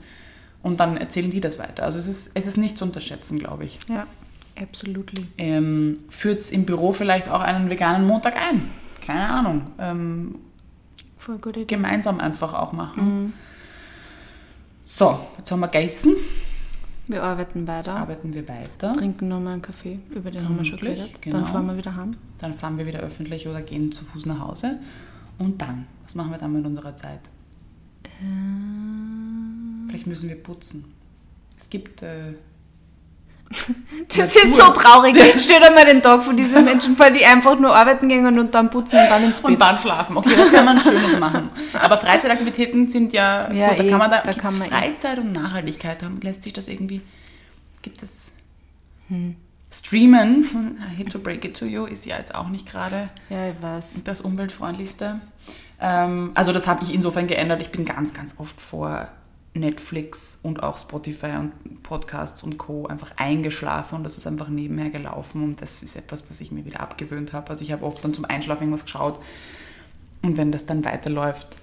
Und 0.63 0.81
dann 0.81 0.97
erzählen 0.97 1.31
die 1.31 1.43
das 1.43 1.59
weiter. 1.59 1.83
Also 1.83 1.99
es 1.99 2.09
ist, 2.09 2.31
es 2.33 2.47
ist 2.47 2.57
nicht 2.57 2.79
zu 2.79 2.87
unterschätzen, 2.87 3.39
glaube 3.39 3.67
ich. 3.67 3.81
Ja, 3.87 4.07
absolut. 4.59 5.13
Ähm, 5.37 5.99
Führt 6.09 6.51
im 6.51 6.65
Büro 6.65 6.95
vielleicht 6.95 7.29
auch 7.29 7.41
einen 7.43 7.69
veganen 7.69 8.07
Montag 8.07 8.37
ein? 8.37 8.71
Keine 9.05 9.29
Ahnung. 9.29 9.73
Ähm, 9.79 10.37
Voll 11.19 11.37
gute 11.37 11.61
Idee. 11.61 11.75
Gemeinsam 11.75 12.19
einfach 12.19 12.55
auch 12.55 12.73
machen. 12.73 13.25
Mhm. 13.25 13.33
So, 14.85 15.21
jetzt 15.37 15.53
haben 15.53 15.61
wir 15.61 15.69
gegessen. 15.69 16.17
Wir 17.11 17.25
arbeiten 17.25 17.67
weiter. 17.67 17.79
Jetzt 17.79 17.89
arbeiten 17.89 18.35
wir 18.35 18.49
weiter. 18.49 18.93
Trinken 18.93 19.29
nochmal 19.29 19.55
einen 19.55 19.63
Kaffee, 19.63 19.99
über 20.11 20.31
den 20.31 20.45
haben 20.45 20.57
wir 20.57 20.65
schon 20.65 20.79
geredet. 20.79 21.21
Genau. 21.21 21.39
Dann 21.39 21.47
fahren 21.47 21.67
wir 21.67 21.77
wieder 21.77 21.97
heim. 21.97 22.17
Dann 22.39 22.55
fahren 22.55 22.79
wir 22.79 22.87
wieder 22.87 23.01
öffentlich 23.01 23.49
oder 23.49 23.63
gehen 23.63 23.91
zu 23.91 24.05
Fuß 24.05 24.27
nach 24.27 24.39
Hause. 24.39 24.79
Und 25.37 25.61
dann, 25.61 25.87
was 26.05 26.15
machen 26.15 26.31
wir 26.31 26.39
dann 26.39 26.53
mit 26.53 26.65
unserer 26.65 26.95
Zeit? 26.95 27.21
Ähm 28.23 29.87
Vielleicht 29.89 30.07
müssen 30.07 30.29
wir 30.29 30.37
putzen. 30.37 30.85
Es 31.59 31.69
gibt 31.69 32.03
äh, 32.03 32.35
das 34.09 34.19
Natur. 34.19 34.43
ist 34.43 34.57
so 34.57 34.65
traurig. 34.73 35.17
Stell 35.39 35.61
dir 35.61 35.73
mal 35.73 35.85
den 35.85 36.03
Tag 36.03 36.23
von 36.23 36.37
diesen 36.37 36.65
Menschen 36.65 36.97
vor, 36.97 37.11
die 37.11 37.25
einfach 37.25 37.59
nur 37.59 37.75
arbeiten 37.75 38.09
gehen 38.09 38.39
und 38.39 38.55
dann 38.55 38.71
putzen 38.71 39.01
und 39.01 39.11
dann 39.11 39.25
ins 39.25 39.41
Bett. 39.41 39.51
Und 39.51 39.61
dann 39.61 39.79
schlafen. 39.79 40.17
Okay, 40.17 40.37
das 40.37 40.53
kann 40.53 40.65
man 40.65 40.81
Schönes 40.81 41.19
machen. 41.19 41.51
Aber 41.73 41.99
Freizeitaktivitäten 41.99 42.87
sind 42.87 43.13
ja, 43.13 43.51
ja 43.53 43.71
gut, 43.71 43.81
da 43.81 43.85
eh, 43.85 43.91
kann 43.91 43.99
man 43.99 44.11
da, 44.11 44.23
da 44.23 44.33
kann 44.35 44.57
man 44.59 44.69
eh. 44.69 44.71
Freizeit 44.71 45.19
eh. 45.19 45.21
und 45.21 45.33
Nachhaltigkeit 45.33 46.03
haben. 46.03 46.21
Lässt 46.23 46.45
sich 46.45 46.53
das 46.53 46.69
irgendwie, 46.69 47.01
gibt 47.83 48.03
es 48.03 48.35
hm. 49.09 49.35
Streamen, 49.73 50.79
I 50.97 51.01
hate 51.01 51.11
to 51.11 51.19
break 51.19 51.45
it 51.45 51.59
to 51.59 51.65
you, 51.65 51.87
ist 51.87 52.07
ja 52.07 52.19
jetzt 52.19 52.35
auch 52.35 52.49
nicht 52.49 52.71
gerade 52.71 53.09
ja, 53.31 53.53
das 54.05 54.21
umweltfreundlichste. 54.21 55.21
Ähm, 55.81 56.31
also 56.35 56.53
das 56.53 56.69
habe 56.69 56.85
ich 56.85 56.95
insofern 56.95 57.27
geändert. 57.27 57.61
Ich 57.61 57.71
bin 57.71 57.85
ganz, 57.85 58.15
ganz 58.15 58.39
oft 58.39 58.61
vor 58.61 59.09
Netflix 59.55 60.39
und 60.43 60.63
auch 60.63 60.79
Spotify 60.79 61.33
und 61.39 61.83
Podcasts 61.83 62.43
und 62.43 62.57
Co. 62.57 62.87
einfach 62.87 63.13
eingeschlafen 63.17 63.97
und 63.97 64.05
das 64.05 64.17
ist 64.17 64.27
einfach 64.27 64.49
nebenher 64.49 64.91
gelaufen 64.91 65.43
und 65.43 65.61
das 65.61 65.83
ist 65.83 65.97
etwas, 65.97 66.31
was 66.31 66.41
ich 66.41 66.53
mir 66.53 66.65
wieder 66.65 66.81
abgewöhnt 66.81 67.33
habe. 67.33 67.51
Also 67.51 67.65
ich 67.65 67.73
habe 67.73 67.85
oft 67.85 68.05
dann 68.05 68.15
zum 68.15 68.25
Einschlafen 68.25 68.63
irgendwas 68.63 68.85
geschaut 68.85 69.19
und 70.23 70.37
wenn 70.37 70.53
das 70.53 70.67
dann 70.67 70.85
weiterläuft, 70.85 71.57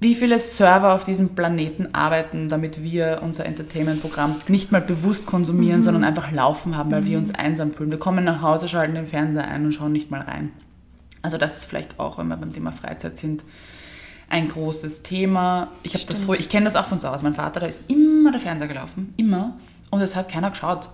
wie 0.00 0.16
viele 0.16 0.40
Server 0.40 0.94
auf 0.94 1.04
diesem 1.04 1.36
Planeten 1.36 1.94
arbeiten, 1.94 2.48
damit 2.48 2.82
wir 2.82 3.20
unser 3.22 3.46
Entertainment-Programm 3.46 4.34
nicht 4.48 4.72
mal 4.72 4.80
bewusst 4.80 5.26
konsumieren, 5.26 5.78
mhm. 5.78 5.84
sondern 5.84 6.02
einfach 6.02 6.32
laufen 6.32 6.76
haben, 6.76 6.90
weil 6.90 7.02
mhm. 7.02 7.06
wir 7.06 7.18
uns 7.18 7.32
einsam 7.32 7.70
fühlen. 7.70 7.92
Wir 7.92 8.00
kommen 8.00 8.24
nach 8.24 8.42
Hause, 8.42 8.68
schalten 8.68 8.96
den 8.96 9.06
Fernseher 9.06 9.46
ein 9.46 9.64
und 9.64 9.72
schauen 9.72 9.92
nicht 9.92 10.10
mal 10.10 10.22
rein. 10.22 10.50
Also 11.22 11.38
das 11.38 11.56
ist 11.56 11.66
vielleicht 11.66 12.00
auch, 12.00 12.18
wenn 12.18 12.26
wir 12.26 12.36
beim 12.36 12.52
Thema 12.52 12.72
Freizeit 12.72 13.16
sind, 13.16 13.44
ein 14.32 14.48
großes 14.48 15.02
Thema. 15.02 15.68
Ich 15.82 15.94
habe 15.94 16.04
das 16.06 16.20
früher, 16.20 16.40
ich 16.40 16.48
kenne 16.48 16.64
das 16.64 16.74
auch 16.74 16.86
von 16.86 16.98
zu 16.98 17.08
Hause. 17.08 17.22
Mein 17.22 17.34
Vater, 17.34 17.60
da 17.60 17.66
ist 17.66 17.82
immer 17.88 18.32
der 18.32 18.40
Fernseher 18.40 18.66
gelaufen, 18.66 19.12
immer. 19.18 19.58
Und 19.90 20.00
es 20.00 20.16
hat 20.16 20.30
keiner 20.30 20.50
geschaut. 20.50 20.88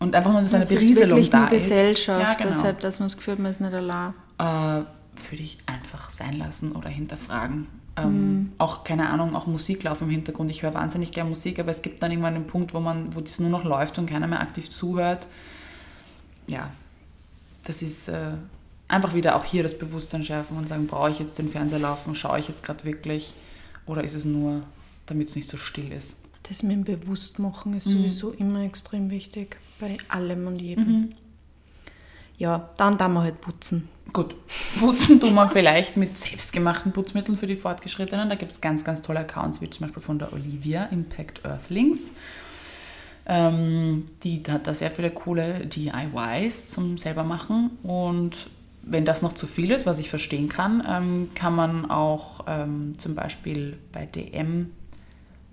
Und 0.00 0.14
einfach 0.14 0.32
nur, 0.32 0.40
dass 0.40 0.54
eine 0.54 0.64
Berieselung 0.64 1.18
ist 1.18 1.32
da 1.32 1.44
eine 1.44 1.54
ist. 1.54 1.64
Gesellschaft, 1.64 2.20
ja, 2.20 2.34
genau. 2.34 2.48
deshalb, 2.48 2.80
dass 2.80 2.98
man 2.98 3.08
das 3.10 3.16
Gefühl 3.16 3.34
hat, 3.34 3.40
man 3.40 3.50
ist 3.50 3.60
nicht 3.60 3.74
allein. 3.74 4.14
Äh, 4.38 4.44
würde 4.44 5.42
ich 5.42 5.58
einfach 5.66 6.08
sein 6.10 6.38
lassen 6.38 6.72
oder 6.72 6.88
hinterfragen. 6.88 7.66
Ähm, 7.96 8.10
mhm. 8.10 8.52
Auch, 8.56 8.84
keine 8.84 9.10
Ahnung, 9.10 9.36
auch 9.36 9.46
Musik 9.46 9.82
laufen 9.82 10.04
im 10.04 10.10
Hintergrund. 10.10 10.50
Ich 10.50 10.62
höre 10.62 10.72
wahnsinnig 10.72 11.12
gerne 11.12 11.28
Musik, 11.28 11.58
aber 11.60 11.70
es 11.70 11.82
gibt 11.82 12.02
dann 12.02 12.10
irgendwann 12.10 12.34
einen 12.34 12.46
Punkt, 12.46 12.72
wo 12.72 12.80
man, 12.80 13.14
wo 13.14 13.20
das 13.20 13.38
nur 13.38 13.50
noch 13.50 13.64
läuft 13.64 13.98
und 13.98 14.06
keiner 14.06 14.26
mehr 14.26 14.40
aktiv 14.40 14.70
zuhört. 14.70 15.26
Ja, 16.46 16.70
das 17.64 17.82
ist 17.82 18.08
äh, 18.08 18.32
einfach 18.92 19.14
wieder 19.14 19.36
auch 19.36 19.44
hier 19.44 19.62
das 19.62 19.78
Bewusstsein 19.78 20.24
schärfen 20.24 20.56
und 20.56 20.68
sagen, 20.68 20.86
brauche 20.86 21.10
ich 21.10 21.18
jetzt 21.18 21.38
den 21.38 21.48
Fernseher 21.48 21.78
laufen, 21.78 22.14
schaue 22.14 22.38
ich 22.38 22.48
jetzt 22.48 22.62
gerade 22.62 22.84
wirklich 22.84 23.34
oder 23.86 24.04
ist 24.04 24.14
es 24.14 24.24
nur, 24.24 24.62
damit 25.06 25.28
es 25.28 25.36
nicht 25.36 25.48
so 25.48 25.56
still 25.56 25.90
ist? 25.92 26.20
Das 26.48 26.62
mit 26.62 26.72
dem 26.72 26.84
Bewusstmachen 26.84 27.74
ist 27.74 27.86
mhm. 27.86 27.92
sowieso 27.92 28.30
immer 28.32 28.62
extrem 28.64 29.10
wichtig, 29.10 29.56
bei 29.80 29.96
allem 30.08 30.46
und 30.46 30.60
jedem. 30.60 30.86
Mhm. 30.86 31.12
Ja, 32.36 32.70
dann 32.76 32.98
da 32.98 33.08
wir 33.08 33.22
halt 33.22 33.40
putzen. 33.40 33.88
Gut, 34.12 34.34
putzen 34.78 35.20
tun 35.20 35.34
wir 35.34 35.48
vielleicht 35.48 35.96
mit 35.96 36.18
selbstgemachten 36.18 36.92
Putzmitteln 36.92 37.38
für 37.38 37.46
die 37.46 37.56
Fortgeschrittenen. 37.56 38.28
Da 38.28 38.34
gibt 38.34 38.52
es 38.52 38.60
ganz, 38.60 38.84
ganz 38.84 39.00
tolle 39.00 39.20
Accounts, 39.20 39.60
wie 39.60 39.70
zum 39.70 39.86
Beispiel 39.86 40.02
von 40.02 40.18
der 40.18 40.32
Olivia, 40.32 40.84
Impact 40.86 41.44
Earthlings. 41.44 42.12
Ähm, 43.24 44.08
die 44.24 44.42
hat 44.48 44.66
da 44.66 44.74
sehr 44.74 44.90
viele 44.90 45.10
coole 45.10 45.66
DIYs 45.66 46.68
zum 46.68 46.98
selber 46.98 47.22
machen 47.22 47.78
und 47.84 48.50
wenn 48.82 49.04
das 49.04 49.22
noch 49.22 49.34
zu 49.34 49.46
viel 49.46 49.70
ist, 49.70 49.86
was 49.86 49.98
ich 49.98 50.10
verstehen 50.10 50.48
kann, 50.48 50.82
ähm, 50.88 51.30
kann 51.34 51.54
man 51.54 51.90
auch 51.90 52.44
ähm, 52.46 52.94
zum 52.98 53.14
Beispiel 53.14 53.78
bei 53.92 54.06
DM 54.06 54.70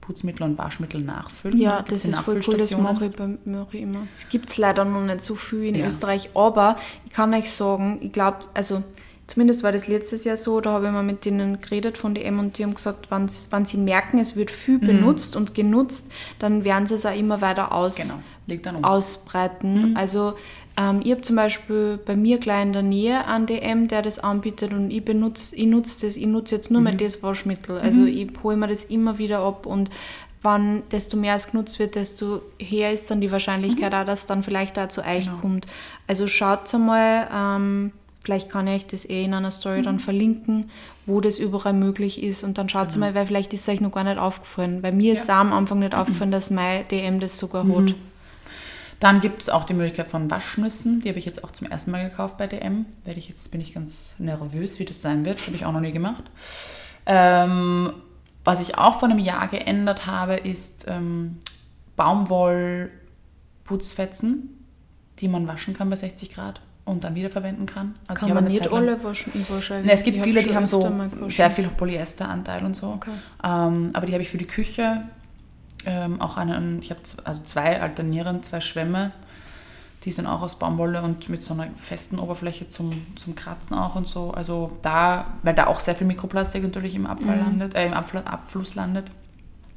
Putzmittel 0.01 0.43
und 0.43 0.57
Waschmittel 0.57 1.01
nachfüllen. 1.01 1.59
Ja, 1.59 1.83
das 1.87 2.03
ist 2.03 2.19
voll 2.21 2.41
cool, 2.47 2.57
das 2.57 2.75
mache 2.75 3.05
ich, 3.05 3.11
bei, 3.11 3.37
mache 3.45 3.77
ich 3.77 3.83
immer. 3.83 4.07
Es 4.11 4.27
gibt 4.29 4.49
es 4.49 4.57
leider 4.57 4.83
noch 4.83 5.03
nicht 5.03 5.21
so 5.21 5.35
viel 5.35 5.65
in 5.65 5.75
ja. 5.75 5.85
Österreich, 5.85 6.31
aber 6.33 6.77
ich 7.05 7.11
kann 7.11 7.31
euch 7.35 7.51
sagen, 7.51 7.99
ich 8.01 8.11
glaube, 8.11 8.39
also 8.55 8.81
zumindest 9.27 9.61
war 9.61 9.71
das 9.71 9.87
letztes 9.87 10.23
Jahr 10.23 10.37
so, 10.37 10.61
da 10.61 10.71
habe 10.71 10.87
ich 10.87 10.91
mal 10.91 11.03
mit 11.03 11.25
denen 11.25 11.61
geredet 11.61 11.99
von 11.99 12.15
DM 12.15 12.39
und 12.39 12.57
die 12.57 12.63
haben 12.63 12.73
gesagt, 12.73 13.11
wenn 13.11 13.65
sie 13.65 13.77
merken, 13.77 14.17
es 14.17 14.35
wird 14.35 14.49
viel 14.49 14.79
mhm. 14.79 14.87
benutzt 14.87 15.35
und 15.35 15.53
genutzt, 15.53 16.11
dann 16.39 16.63
werden 16.63 16.87
sie 16.87 16.95
es 16.95 17.05
auch 17.05 17.15
immer 17.15 17.41
weiter 17.41 17.71
aus, 17.71 17.95
genau. 17.95 18.79
ausbreiten. 18.81 19.91
Mhm. 19.91 19.97
Also 19.97 20.33
ähm, 20.79 21.01
ich 21.03 21.11
habe 21.11 21.21
zum 21.21 21.35
Beispiel 21.35 21.99
bei 22.05 22.15
mir 22.15 22.37
gleich 22.37 22.63
in 22.63 22.73
der 22.73 22.83
Nähe 22.83 23.27
einen 23.27 23.45
DM, 23.45 23.87
der 23.89 24.01
das 24.01 24.17
anbietet 24.17 24.71
und 24.71 24.91
ich 24.91 25.03
benutze, 25.03 25.55
ich 25.55 25.65
nutze 25.65 26.07
das, 26.07 26.15
ich 26.15 26.25
nutze 26.25 26.55
jetzt 26.55 26.71
nur 26.71 26.79
mhm. 26.79 26.85
mehr 26.85 26.95
das 26.95 27.21
Waschmittel. 27.21 27.77
Also 27.79 28.01
mhm. 28.01 28.07
ich 28.07 28.29
hole 28.43 28.55
mir 28.55 28.67
das 28.67 28.85
immer 28.85 29.17
wieder 29.17 29.39
ab 29.39 29.65
und 29.65 29.89
wann 30.41 30.83
desto 30.91 31.17
mehr 31.17 31.35
es 31.35 31.51
genutzt 31.51 31.79
wird, 31.79 31.95
desto 31.95 32.41
höher 32.59 32.91
ist 32.91 33.11
dann 33.11 33.19
die 33.19 33.31
Wahrscheinlichkeit 33.31 33.91
mhm. 33.91 33.97
auch, 33.99 34.05
dass 34.05 34.25
dann 34.25 34.41
vielleicht 34.41 34.79
auch 34.79 34.87
zu 34.87 35.01
euch 35.01 35.25
genau. 35.25 35.37
kommt. 35.39 35.67
Also 36.07 36.27
schaut 36.27 36.73
einmal, 36.73 37.27
ähm, 37.33 37.91
vielleicht 38.23 38.49
kann 38.49 38.67
ich 38.67 38.75
euch 38.75 38.87
das 38.87 39.09
eh 39.09 39.25
in 39.25 39.33
einer 39.33 39.51
Story 39.51 39.79
mhm. 39.79 39.83
dann 39.83 39.99
verlinken, 39.99 40.69
wo 41.05 41.19
das 41.19 41.39
überall 41.39 41.73
möglich 41.73 42.23
ist 42.23 42.45
und 42.45 42.57
dann 42.57 42.69
schaut 42.69 42.93
genau. 42.93 43.07
mal, 43.07 43.15
weil 43.15 43.25
vielleicht 43.25 43.53
ist 43.53 43.63
es 43.63 43.69
euch 43.69 43.81
noch 43.81 43.91
gar 43.91 44.05
nicht 44.05 44.17
aufgefallen. 44.17 44.81
Bei 44.81 44.93
mir 44.93 45.07
ja. 45.07 45.13
ist 45.15 45.23
es 45.23 45.29
am 45.29 45.51
Anfang 45.51 45.79
nicht 45.79 45.91
mhm. 45.91 45.99
aufgefallen, 45.99 46.31
dass 46.31 46.49
mein 46.51 46.87
DM 46.87 47.19
das 47.19 47.37
sogar 47.37 47.65
mhm. 47.65 47.75
hat. 47.89 47.95
Dann 48.99 49.21
gibt 49.21 49.41
es 49.41 49.49
auch 49.49 49.63
die 49.63 49.73
Möglichkeit 49.73 50.11
von 50.11 50.29
Waschnüssen. 50.29 50.99
Die 51.01 51.09
habe 51.09 51.19
ich 51.19 51.25
jetzt 51.25 51.43
auch 51.43 51.51
zum 51.51 51.67
ersten 51.69 51.91
Mal 51.91 52.09
gekauft 52.09 52.37
bei 52.37 52.47
DM. 52.47 52.85
Werde 53.05 53.19
ich 53.19 53.29
jetzt 53.29 53.49
bin 53.51 53.61
ich 53.61 53.73
ganz 53.73 54.15
nervös, 54.17 54.79
wie 54.79 54.85
das 54.85 55.01
sein 55.01 55.23
wird. 55.25 55.39
Das 55.39 55.47
habe 55.47 55.55
ich 55.55 55.65
auch 55.65 55.71
noch 55.71 55.79
nie 55.79 55.93
gemacht. 55.93 56.23
Ähm, 57.05 57.93
was 58.43 58.61
ich 58.61 58.77
auch 58.77 58.99
vor 58.99 59.07
einem 59.09 59.19
Jahr 59.19 59.47
geändert 59.47 60.05
habe, 60.05 60.35
ist 60.35 60.85
ähm, 60.89 61.37
Baumwollputzfetzen. 61.95 64.49
die 65.19 65.27
man 65.27 65.47
waschen 65.47 65.73
kann 65.73 65.89
bei 65.89 65.95
60 65.95 66.33
Grad 66.33 66.61
und 66.85 67.03
dann 67.03 67.15
wiederverwenden 67.15 67.65
kann. 67.65 67.95
Also 68.07 68.25
Kann 68.25 68.35
man 68.35 68.45
nicht 68.45 68.71
alle 68.71 69.03
waschen? 69.03 69.31
Ich 69.35 69.51
wasche 69.51 69.75
Ne, 69.75 69.91
es 69.91 70.03
gibt 70.03 70.17
ich 70.17 70.23
viele, 70.23 70.43
die 70.43 70.55
haben 70.55 70.65
so 70.65 70.91
sehr 71.27 71.51
viel 71.51 71.67
Polyesteranteil 71.67 72.65
und 72.65 72.75
so. 72.75 72.87
Okay. 72.87 73.11
Ähm, 73.43 73.89
aber 73.93 74.05
die 74.05 74.13
habe 74.13 74.23
ich 74.23 74.29
für 74.29 74.37
die 74.37 74.47
Küche 74.47 75.03
ähm, 75.85 76.19
auch 76.21 76.37
einen, 76.37 76.81
ich 76.81 76.89
habe 76.91 77.01
also 77.23 77.41
zwei 77.43 77.81
alternierend, 77.81 78.45
zwei 78.45 78.61
Schwämme. 78.61 79.11
Die 80.05 80.11
sind 80.11 80.27
auch 80.27 80.41
aus 80.41 80.57
Baumwolle 80.57 81.01
und 81.01 81.27
mit 81.27 81.43
so 81.43 81.53
einer 81.53 81.67
festen 81.75 82.19
Oberfläche 82.19 82.69
zum, 82.69 83.05
zum 83.17 83.35
Kratzen 83.35 83.75
auch 83.75 83.95
und 83.95 84.07
so. 84.07 84.31
Also 84.31 84.77
da, 84.81 85.33
weil 85.43 85.53
da 85.53 85.67
auch 85.67 85.81
sehr 85.81 85.95
viel 85.95 86.07
Mikroplastik 86.07 86.63
natürlich 86.63 86.95
im 86.95 87.05
Abfall 87.05 87.35
Mhm. 87.35 87.43
landet, 87.43 87.75
äh, 87.75 87.85
im 87.85 87.93
Abfl 87.93 88.19
Abfluss 88.19 88.75
landet. 88.75 89.07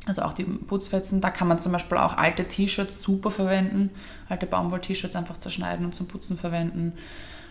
Also 0.07 0.23
auch 0.23 0.33
die 0.33 0.45
Putzfetzen. 0.45 1.21
Da 1.21 1.31
kann 1.31 1.49
man 1.49 1.61
zum 1.61 1.73
Beispiel 1.73 1.99
auch 1.99 2.17
alte 2.17 2.47
T-Shirts 2.47 3.03
super 3.03 3.31
verwenden. 3.31 3.91
Alte 4.29 4.47
Baumwoll-T-Shirts 4.47 5.17
einfach 5.17 5.39
zerschneiden 5.39 5.87
und 5.87 5.95
zum 5.95 6.07
Putzen 6.09 6.37
verwenden. 6.37 6.93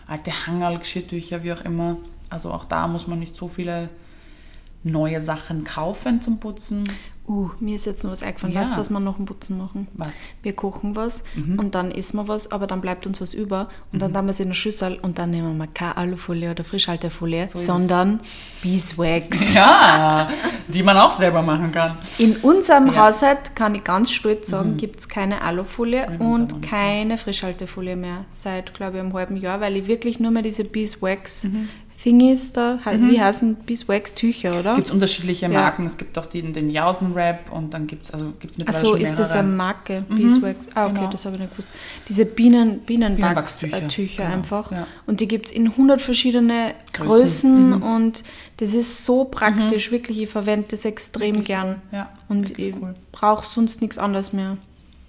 Alte 0.06 0.30
Hangerl, 0.46 0.78
Geschirrtücher, 0.78 1.42
wie 1.44 1.52
auch 1.52 1.62
immer. 1.62 1.96
Also 2.28 2.50
auch 2.52 2.64
da 2.64 2.88
muss 2.88 3.06
man 3.06 3.18
nicht 3.18 3.34
so 3.34 3.48
viele 3.48 3.88
neue 4.82 5.20
Sachen 5.20 5.64
kaufen 5.64 6.20
zum 6.22 6.40
Putzen. 6.40 6.84
Uh, 7.24 7.50
mir 7.60 7.76
ist 7.76 7.86
jetzt 7.86 8.02
noch 8.02 8.10
was 8.10 8.22
eingefallen. 8.24 8.52
Ja. 8.52 8.62
Weißt 8.62 8.72
du, 8.74 8.78
was 8.78 8.90
wir 8.90 8.98
nach 8.98 9.14
dem 9.14 9.26
Putzen 9.26 9.56
machen? 9.56 9.86
Was? 9.94 10.10
Wir 10.42 10.54
kochen 10.54 10.96
was 10.96 11.22
Mhm. 11.36 11.56
und 11.58 11.74
dann 11.76 11.92
essen 11.92 12.16
wir 12.16 12.26
was, 12.26 12.50
aber 12.50 12.66
dann 12.66 12.80
bleibt 12.80 13.06
uns 13.06 13.20
was 13.20 13.32
über 13.32 13.68
und 13.92 14.02
dann 14.02 14.12
tun 14.12 14.24
wir 14.26 14.30
es 14.30 14.40
in 14.40 14.46
eine 14.46 14.56
Schüssel 14.56 14.98
und 15.00 15.18
dann 15.18 15.30
nehmen 15.30 15.56
wir 15.56 15.68
keine 15.68 15.96
Alufolie 15.98 16.50
oder 16.50 16.64
Frischhaltefolie, 16.64 17.46
So 17.48 17.60
sondern 17.60 18.18
Beeswax. 18.62 19.54
Ja, 19.54 20.28
die 20.68 20.82
man 20.82 20.96
auch 20.96 21.12
selber 21.14 21.42
machen 21.42 21.70
kann. 21.72 21.98
In 22.18 22.36
unserem 22.38 22.86
Ja. 22.86 22.92
Mhm. 22.92 22.96
Haushalt, 22.96 23.54
kann 23.54 23.74
ich 23.74 23.84
ganz 23.84 24.10
stolz 24.10 24.48
sagen, 24.50 24.76
gibt 24.76 25.00
es 25.00 25.08
keine 25.08 25.42
Alufolie 25.42 26.04
In 26.06 26.20
und 26.20 26.62
keine 26.62 27.18
Frischhaltefolie 27.18 27.96
mehr 27.96 28.24
seit, 28.32 28.74
glaube 28.74 28.96
ich, 28.96 29.00
einem 29.00 29.12
halben 29.12 29.36
Jahr, 29.36 29.60
weil 29.60 29.76
ich 29.76 29.86
wirklich 29.86 30.18
nur 30.20 30.30
mehr 30.30 30.42
diese 30.42 30.64
Beeswax 30.64 31.44
Mhm. 31.44 31.68
Thingies 32.02 32.52
da, 32.52 32.80
halt, 32.84 33.00
wie 33.02 33.20
heißen 33.20 33.54
Beeswax 33.64 34.14
Tücher, 34.14 34.58
oder? 34.58 34.74
Gibt 34.74 34.88
es 34.88 34.92
unterschiedliche 34.92 35.46
Ja. 35.46 35.52
Marken. 35.52 35.86
Es 35.86 35.96
gibt 35.96 36.18
auch 36.18 36.26
den, 36.26 36.52
den 36.52 36.68
Jausen-Wrap 36.68 37.52
und 37.52 37.72
dann 37.72 37.86
gibt 37.86 38.06
es 38.06 38.10
also 38.10 38.32
gibt's 38.40 38.58
mittlerweile 38.58 38.76
Achso, 38.84 38.92
schon 38.94 39.00
ist 39.00 39.18
das 39.20 39.30
eine 39.32 39.46
Marke, 39.46 40.04
Beeswax? 40.08 40.68
Ah, 40.74 40.86
okay, 40.86 40.94
genau. 40.96 41.10
das 41.10 41.24
habe 41.24 41.36
ich 41.36 41.42
nicht 41.42 41.52
gewusst. 41.52 41.68
Diese 42.08 42.26
Bienen, 42.26 42.80
Bienenwachstücher, 42.80 43.80
genau, 44.24 44.34
einfach. 44.34 44.72
ja. 44.72 44.86
Und 45.06 45.20
die 45.20 45.28
gibt 45.28 45.46
es 45.46 45.52
in 45.52 45.68
100 45.68 46.02
verschiedene 46.02 46.74
Größen. 46.92 47.70
Größen, 47.70 47.82
und 47.82 48.24
das 48.56 48.74
ist 48.74 49.04
so 49.04 49.24
praktisch, 49.24 49.92
wirklich. 49.92 50.20
Ich 50.22 50.28
verwende 50.28 50.66
das 50.70 50.84
extrem 50.84 51.42
gern. 51.42 51.82
Ja, 51.92 52.10
Und 52.28 52.58
ich 52.58 52.74
cool. 52.74 52.94
brauche 53.12 53.46
sonst 53.46 53.80
nichts 53.80 53.96
anderes 53.98 54.32
mehr. 54.32 54.56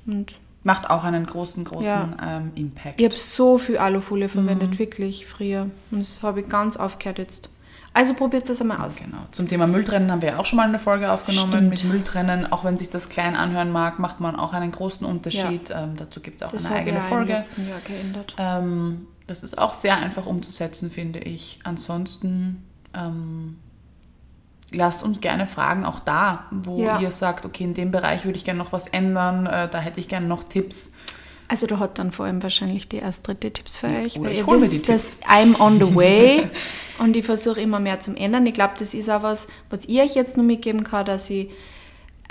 Und 0.06 0.36
Macht 0.63 0.89
auch 0.89 1.04
einen 1.04 1.26
großen, 1.26 1.63
großen 1.65 1.86
Ja. 1.86 2.10
ähm, 2.21 2.52
Impact. 2.56 2.99
ich 2.99 3.06
habe 3.06 3.17
so 3.17 3.58
viel 3.58 3.78
Alufolie 3.78 4.30
verwendet, 4.30 4.71
Mhm. 4.71 4.80
wirklich 4.80 5.26
früher. 5.26 5.69
Und 5.91 5.99
das 5.99 6.21
habe 6.23 6.41
ich 6.41 6.49
ganz 6.49 6.78
aufgehört 6.78 7.19
jetzt. 7.19 7.49
Also 7.95 8.15
probiert 8.15 8.49
das 8.49 8.60
einmal 8.60 8.78
aus. 8.82 8.95
Genau. 8.95 9.17
Zum 9.32 9.47
Thema 9.47 9.67
Mülltrennen 9.67 10.12
haben 10.12 10.21
wir 10.23 10.30
ja 10.30 10.38
auch 10.39 10.45
schon 10.45 10.58
mal 10.58 10.67
eine 10.67 10.80
Folge 10.80 11.12
aufgenommen. 11.12 11.52
Stimmt. 11.52 11.69
Mit 11.69 11.84
Mülltrennen, 11.84 12.52
auch 12.52 12.63
wenn 12.63 12.78
sich 12.80 12.89
das 12.89 13.08
klein 13.10 13.36
anhören 13.36 13.71
mag, 13.71 13.99
macht 13.99 14.19
man 14.19 14.36
auch 14.36 14.54
einen 14.54 14.71
großen 14.71 15.06
Unterschied. 15.06 15.69
Ähm, 15.69 15.95
dazu 15.97 16.19
gibt 16.19 16.41
es 16.41 16.47
auch 16.47 16.52
Das 16.52 16.65
eine 16.67 16.78
eigene 16.78 16.97
ja 16.97 17.04
Folge. 17.04 17.34
letzten 17.34 17.69
Jahr 17.69 17.80
geändert. 17.86 18.34
Ähm, 18.39 19.08
das 19.28 19.43
ist 19.43 19.58
auch 19.60 19.73
sehr 19.73 19.97
einfach 19.97 20.26
umzusetzen, 20.26 20.89
finde 20.89 21.19
ich. 21.19 21.60
Ansonsten 21.65 22.63
ähm, 22.95 23.58
lasst 24.74 25.04
uns 25.04 25.22
gerne 25.22 25.48
fragen, 25.48 25.86
auch 25.86 26.00
da, 26.00 26.46
wo 26.52 26.82
Ja. 26.82 27.00
ihr 27.00 27.12
sagt, 27.12 27.46
okay, 27.46 27.64
in 27.64 27.74
dem 27.74 27.92
Bereich 27.92 28.26
würde 28.26 28.38
ich 28.38 28.44
gerne 28.46 28.58
noch 28.60 28.74
was 28.74 28.88
ändern, 28.88 29.46
äh, 29.46 29.70
da 29.70 29.80
hätte 29.80 30.00
ich 30.00 30.10
gerne 30.10 30.28
noch 30.28 30.44
Tipps. 30.44 30.92
Also 31.48 31.68
da 31.68 31.78
hat 31.80 32.00
dann 32.00 32.12
vor 32.12 32.26
allem 32.26 32.42
wahrscheinlich 32.42 32.90
die 32.90 33.04
Astrid 33.04 33.44
die 33.44 33.52
Tipps 33.52 33.78
für 33.78 33.88
euch, 33.88 34.16
oder 34.18 34.26
weil 34.26 34.32
ich 34.34 34.38
ihr 34.40 34.46
hol 34.48 34.58
mir 34.58 34.72
wisst, 34.72 34.88
die 34.88 34.92
dass 34.92 35.22
I'm 35.24 35.60
on 35.60 35.80
the 35.80 35.96
way 35.96 36.48
und 37.00 37.16
ich 37.16 37.26
versuche 37.26 37.62
immer 37.62 37.80
mehr 37.80 38.00
zum 38.00 38.16
ändern. 38.16 38.46
Ich 38.48 38.54
glaube, 38.54 38.74
das 38.80 38.94
ist 38.94 39.10
auch 39.10 39.22
was, 39.24 39.48
was 39.70 39.86
ich 39.86 40.02
euch 40.02 40.16
jetzt 40.16 40.36
nur 40.38 40.46
mitgeben 40.46 40.84
kann, 40.84 41.06
dass 41.06 41.30
ich, 41.30 41.50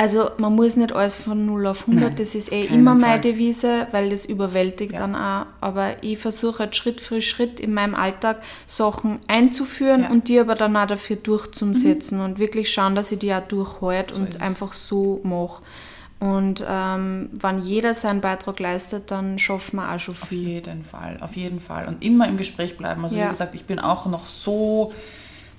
also 0.03 0.31
man 0.38 0.55
muss 0.57 0.77
nicht 0.77 0.93
alles 0.93 1.15
von 1.15 1.47
0 1.47 1.67
auf 1.69 1.83
100, 1.87 2.03
Nein, 2.11 2.17
das 2.19 2.35
ist 2.35 2.51
eh 2.51 2.65
immer 2.65 2.95
meine 2.97 3.21
Devise, 3.21 3.87
weil 3.93 4.11
das 4.11 4.27
überwältigt 4.27 4.93
Ja. 4.95 4.99
dann 5.01 5.15
auch. 5.15 5.47
Aber 5.61 6.03
ich 6.03 6.19
versuche 6.19 6.59
halt 6.61 6.75
Schritt 6.75 7.01
für 7.01 7.23
Schritt 7.23 7.61
in 7.61 7.73
meinem 7.73 7.95
Alltag 7.95 8.43
Sachen 8.67 9.21
einzuführen 9.29 10.03
Ja. 10.03 10.09
Mhm. 10.09 10.12
und 10.15 10.29
die 10.29 10.41
aber 10.41 10.57
dann 10.57 10.77
auch 10.77 10.87
dafür 10.88 11.17
durchzusetzen 11.17 12.21
und 12.21 12.38
wirklich 12.41 12.73
schauen, 12.73 12.95
dass 12.97 13.12
ich 13.12 13.21
die 13.21 13.33
auch 13.33 13.47
durchhalte 13.47 14.15
So 14.15 14.21
und 14.23 14.41
einfach 14.43 14.73
so 14.73 15.21
mache. 15.23 15.62
Und 16.19 16.65
ähm, 16.69 17.31
wenn 17.33 17.59
jeder 17.62 17.95
seinen 17.95 18.21
Beitrag 18.21 18.61
leistet, 18.61 19.11
dann 19.11 19.38
schaffen 19.38 19.77
wir 19.77 19.93
auch 19.93 19.99
schon 19.99 20.15
Auf 20.21 20.29
viel. 20.29 20.49
jeden 20.49 20.85
Fall, 20.85 21.19
auf 21.21 21.37
jeden 21.37 21.59
Fall. 21.61 21.87
Und 21.88 22.05
immer 22.05 22.29
im 22.29 22.37
Gespräch 22.37 22.77
bleiben. 22.77 23.03
Also 23.05 23.17
Ja. 23.17 23.25
wie 23.27 23.29
gesagt, 23.31 23.55
ich 23.55 23.65
bin 23.65 23.79
auch 23.81 24.07
noch 24.07 24.27
so, 24.27 24.93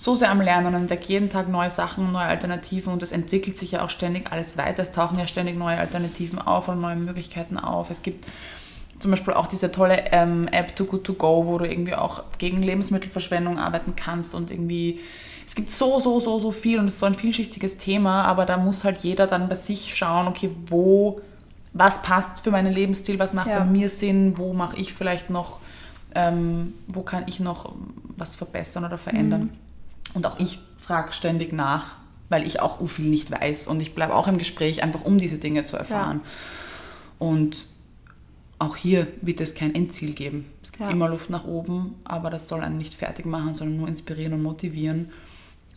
so 0.03 0.15
sehr 0.15 0.31
am 0.31 0.41
Lernen 0.41 0.67
und 0.67 0.73
entdecke 0.73 1.05
jeden 1.07 1.29
Tag 1.29 1.47
neue 1.47 1.69
Sachen, 1.69 2.11
neue 2.11 2.25
Alternativen 2.25 2.91
und 2.91 3.01
es 3.03 3.13
entwickelt 3.13 3.55
sich 3.55 3.71
ja 3.71 3.85
auch 3.85 3.89
ständig 3.89 4.33
alles 4.33 4.57
weiter. 4.57 4.81
Es 4.81 4.91
tauchen 4.91 5.17
ja 5.17 5.27
ständig 5.27 5.57
neue 5.57 5.77
Alternativen 5.77 6.39
auf 6.39 6.67
und 6.67 6.81
neue 6.81 6.97
Möglichkeiten 6.97 7.57
auf. 7.57 7.89
Es 7.89 8.03
gibt 8.03 8.25
zum 8.99 9.11
Beispiel 9.11 9.33
auch 9.33 9.47
diese 9.47 9.71
tolle 9.71 10.11
ähm, 10.11 10.49
App 10.49 10.75
Too 10.75 10.83
Good 10.85 11.05
To 11.05 11.13
Go, 11.13 11.45
wo 11.45 11.57
du 11.57 11.65
irgendwie 11.65 11.95
auch 11.95 12.23
gegen 12.37 12.61
Lebensmittelverschwendung 12.61 13.57
arbeiten 13.57 13.95
kannst 13.95 14.35
und 14.35 14.51
irgendwie 14.51 14.99
es 15.47 15.55
gibt 15.55 15.71
so, 15.71 16.01
so, 16.01 16.19
so, 16.19 16.37
so 16.37 16.51
viel 16.51 16.79
und 16.79 16.87
es 16.87 16.95
ist 16.95 16.99
so 16.99 17.05
ein 17.05 17.15
vielschichtiges 17.15 17.77
Thema, 17.77 18.23
aber 18.23 18.45
da 18.45 18.57
muss 18.57 18.83
halt 18.83 18.99
jeder 19.05 19.25
dann 19.25 19.47
bei 19.47 19.55
sich 19.55 19.95
schauen, 19.95 20.27
okay, 20.27 20.49
wo, 20.67 21.21
was 21.71 22.01
passt 22.01 22.41
für 22.41 22.51
meinen 22.51 22.73
Lebensstil, 22.73 23.19
was 23.19 23.33
macht 23.33 23.47
Ja. 23.47 23.59
bei 23.59 23.65
mir 23.65 23.87
Sinn, 23.87 24.37
wo 24.37 24.51
mache 24.51 24.75
ich 24.75 24.93
vielleicht 24.93 25.29
noch, 25.29 25.59
ähm, 26.13 26.73
wo 26.89 27.03
kann 27.03 27.23
ich 27.27 27.39
noch 27.39 27.71
was 28.17 28.35
verbessern 28.35 28.83
oder 28.83 28.97
verändern. 28.97 29.51
Und 30.13 30.25
auch 30.25 30.39
ich 30.39 30.59
frage 30.77 31.13
ständig 31.13 31.53
nach, 31.53 31.95
weil 32.29 32.45
ich 32.45 32.59
auch 32.61 32.85
viel 32.87 33.05
nicht 33.05 33.31
weiß 33.31 33.67
und 33.67 33.79
ich 33.79 33.95
bleibe 33.95 34.15
auch 34.15 34.27
im 34.27 34.37
Gespräch, 34.37 34.83
einfach 34.83 35.03
um 35.05 35.17
diese 35.17 35.37
Dinge 35.37 35.63
zu 35.63 35.77
erfahren. 35.77 36.21
Und 37.19 37.67
auch 38.59 38.75
hier 38.75 39.07
wird 39.21 39.41
es 39.41 39.55
kein 39.55 39.75
Endziel 39.75 40.13
geben. 40.13 40.45
Es 40.61 40.71
gibt 40.71 40.83
Ja. 40.83 40.89
immer 40.89 41.09
Luft 41.09 41.29
nach 41.29 41.45
oben, 41.45 41.95
aber 42.03 42.29
das 42.29 42.47
soll 42.47 42.61
einen 42.61 42.77
nicht 42.77 42.93
fertig 42.95 43.25
machen, 43.25 43.53
sondern 43.55 43.77
nur 43.77 43.87
inspirieren 43.87 44.33
und 44.33 44.43
motivieren. 44.43 45.11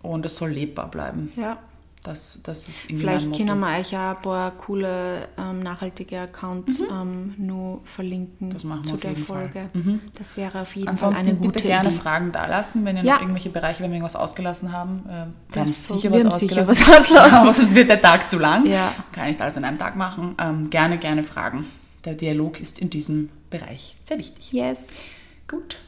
Und 0.03 0.25
es 0.27 0.37
soll 0.37 0.51
lebbar 0.51 0.91
bleiben. 0.91 1.33
Ja. 1.37 1.59
Das, 2.07 2.39
das 2.45 2.69
ist 2.69 2.69
irgendwie 2.85 2.97
Vielleicht 3.03 3.37
können 3.37 3.59
wir 3.59 3.79
euch 3.79 3.97
auch 3.97 4.17
ein 4.17 4.23
paar 4.23 4.51
coole 4.53 5.29
ähm, 5.37 5.61
nachhaltige 5.65 6.21
Accounts 6.21 6.81
ähm, 6.81 7.35
nur 7.37 7.81
verlinken 7.85 8.49
Mhm. 8.49 8.85
Zu 8.85 8.97
der. 8.97 9.17
Folge. 9.17 9.71
Mhm. 9.73 10.01
Das 10.15 10.37
wäre 10.37 10.61
auf 10.63 10.77
jeden 10.77 10.89
Ansonsten 10.89 11.15
Fall 11.17 11.31
eine 11.31 11.35
bitte 11.35 11.53
gute 11.55 11.65
gerne 11.65 11.89
Idee. 11.89 11.99
Fragen 11.99 12.31
da 12.33 12.47
lassen, 12.47 12.85
wenn 12.85 12.97
ihr 12.97 13.03
Ja. 13.05 13.15
noch 13.15 13.21
irgendwelche 13.23 13.51
Bereiche, 13.51 13.83
wenn 13.83 13.91
wir 13.91 13.97
irgendwas 13.97 14.15
ausgelassen 14.17 14.71
haben. 14.73 15.05
Äh, 15.09 15.27
wir 15.55 15.63
haben 15.63 15.73
sicher 15.75 16.13
Wir 16.13 16.25
was 16.25 16.35
haben 16.35 16.49
sicher 16.49 16.63
ausgelassen. 16.63 16.87
was 16.87 16.89
auslassen. 17.11 17.39
Aber 17.39 17.53
sonst 17.53 17.75
wird 17.75 17.89
der 17.91 18.01
Tag 18.01 18.31
zu 18.31 18.39
lang. 18.39 18.67
Ja. 18.67 18.93
Kann 19.13 19.27
nicht 19.27 19.43
alles 19.43 19.57
an 19.57 19.65
einem 19.65 19.79
Tag 19.79 19.97
machen. 19.97 20.37
Ähm, 20.39 20.71
gerne, 20.71 20.99
gerne 20.99 21.25
fragen. 21.25 21.67
Der 22.05 22.15
Dialog 22.15 22.61
ist 22.61 22.79
in 22.79 22.89
diesem 22.91 23.31
Bereich 23.51 23.97
sehr 24.01 24.19
wichtig. 24.19 24.53
Yes. 24.53 24.89
Gut, 25.49 25.79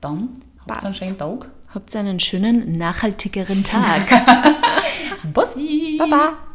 dann 0.00 0.30
habt 0.66 0.82
einen 0.84 0.94
schönen 0.94 1.18
Tag. 1.18 1.48
Habt 1.74 1.94
einen 1.94 2.18
schönen, 2.20 2.78
nachhaltigeren 2.78 3.62
Tag. 3.64 4.00
Bussi! 5.32 5.96
Baba. 5.98 6.47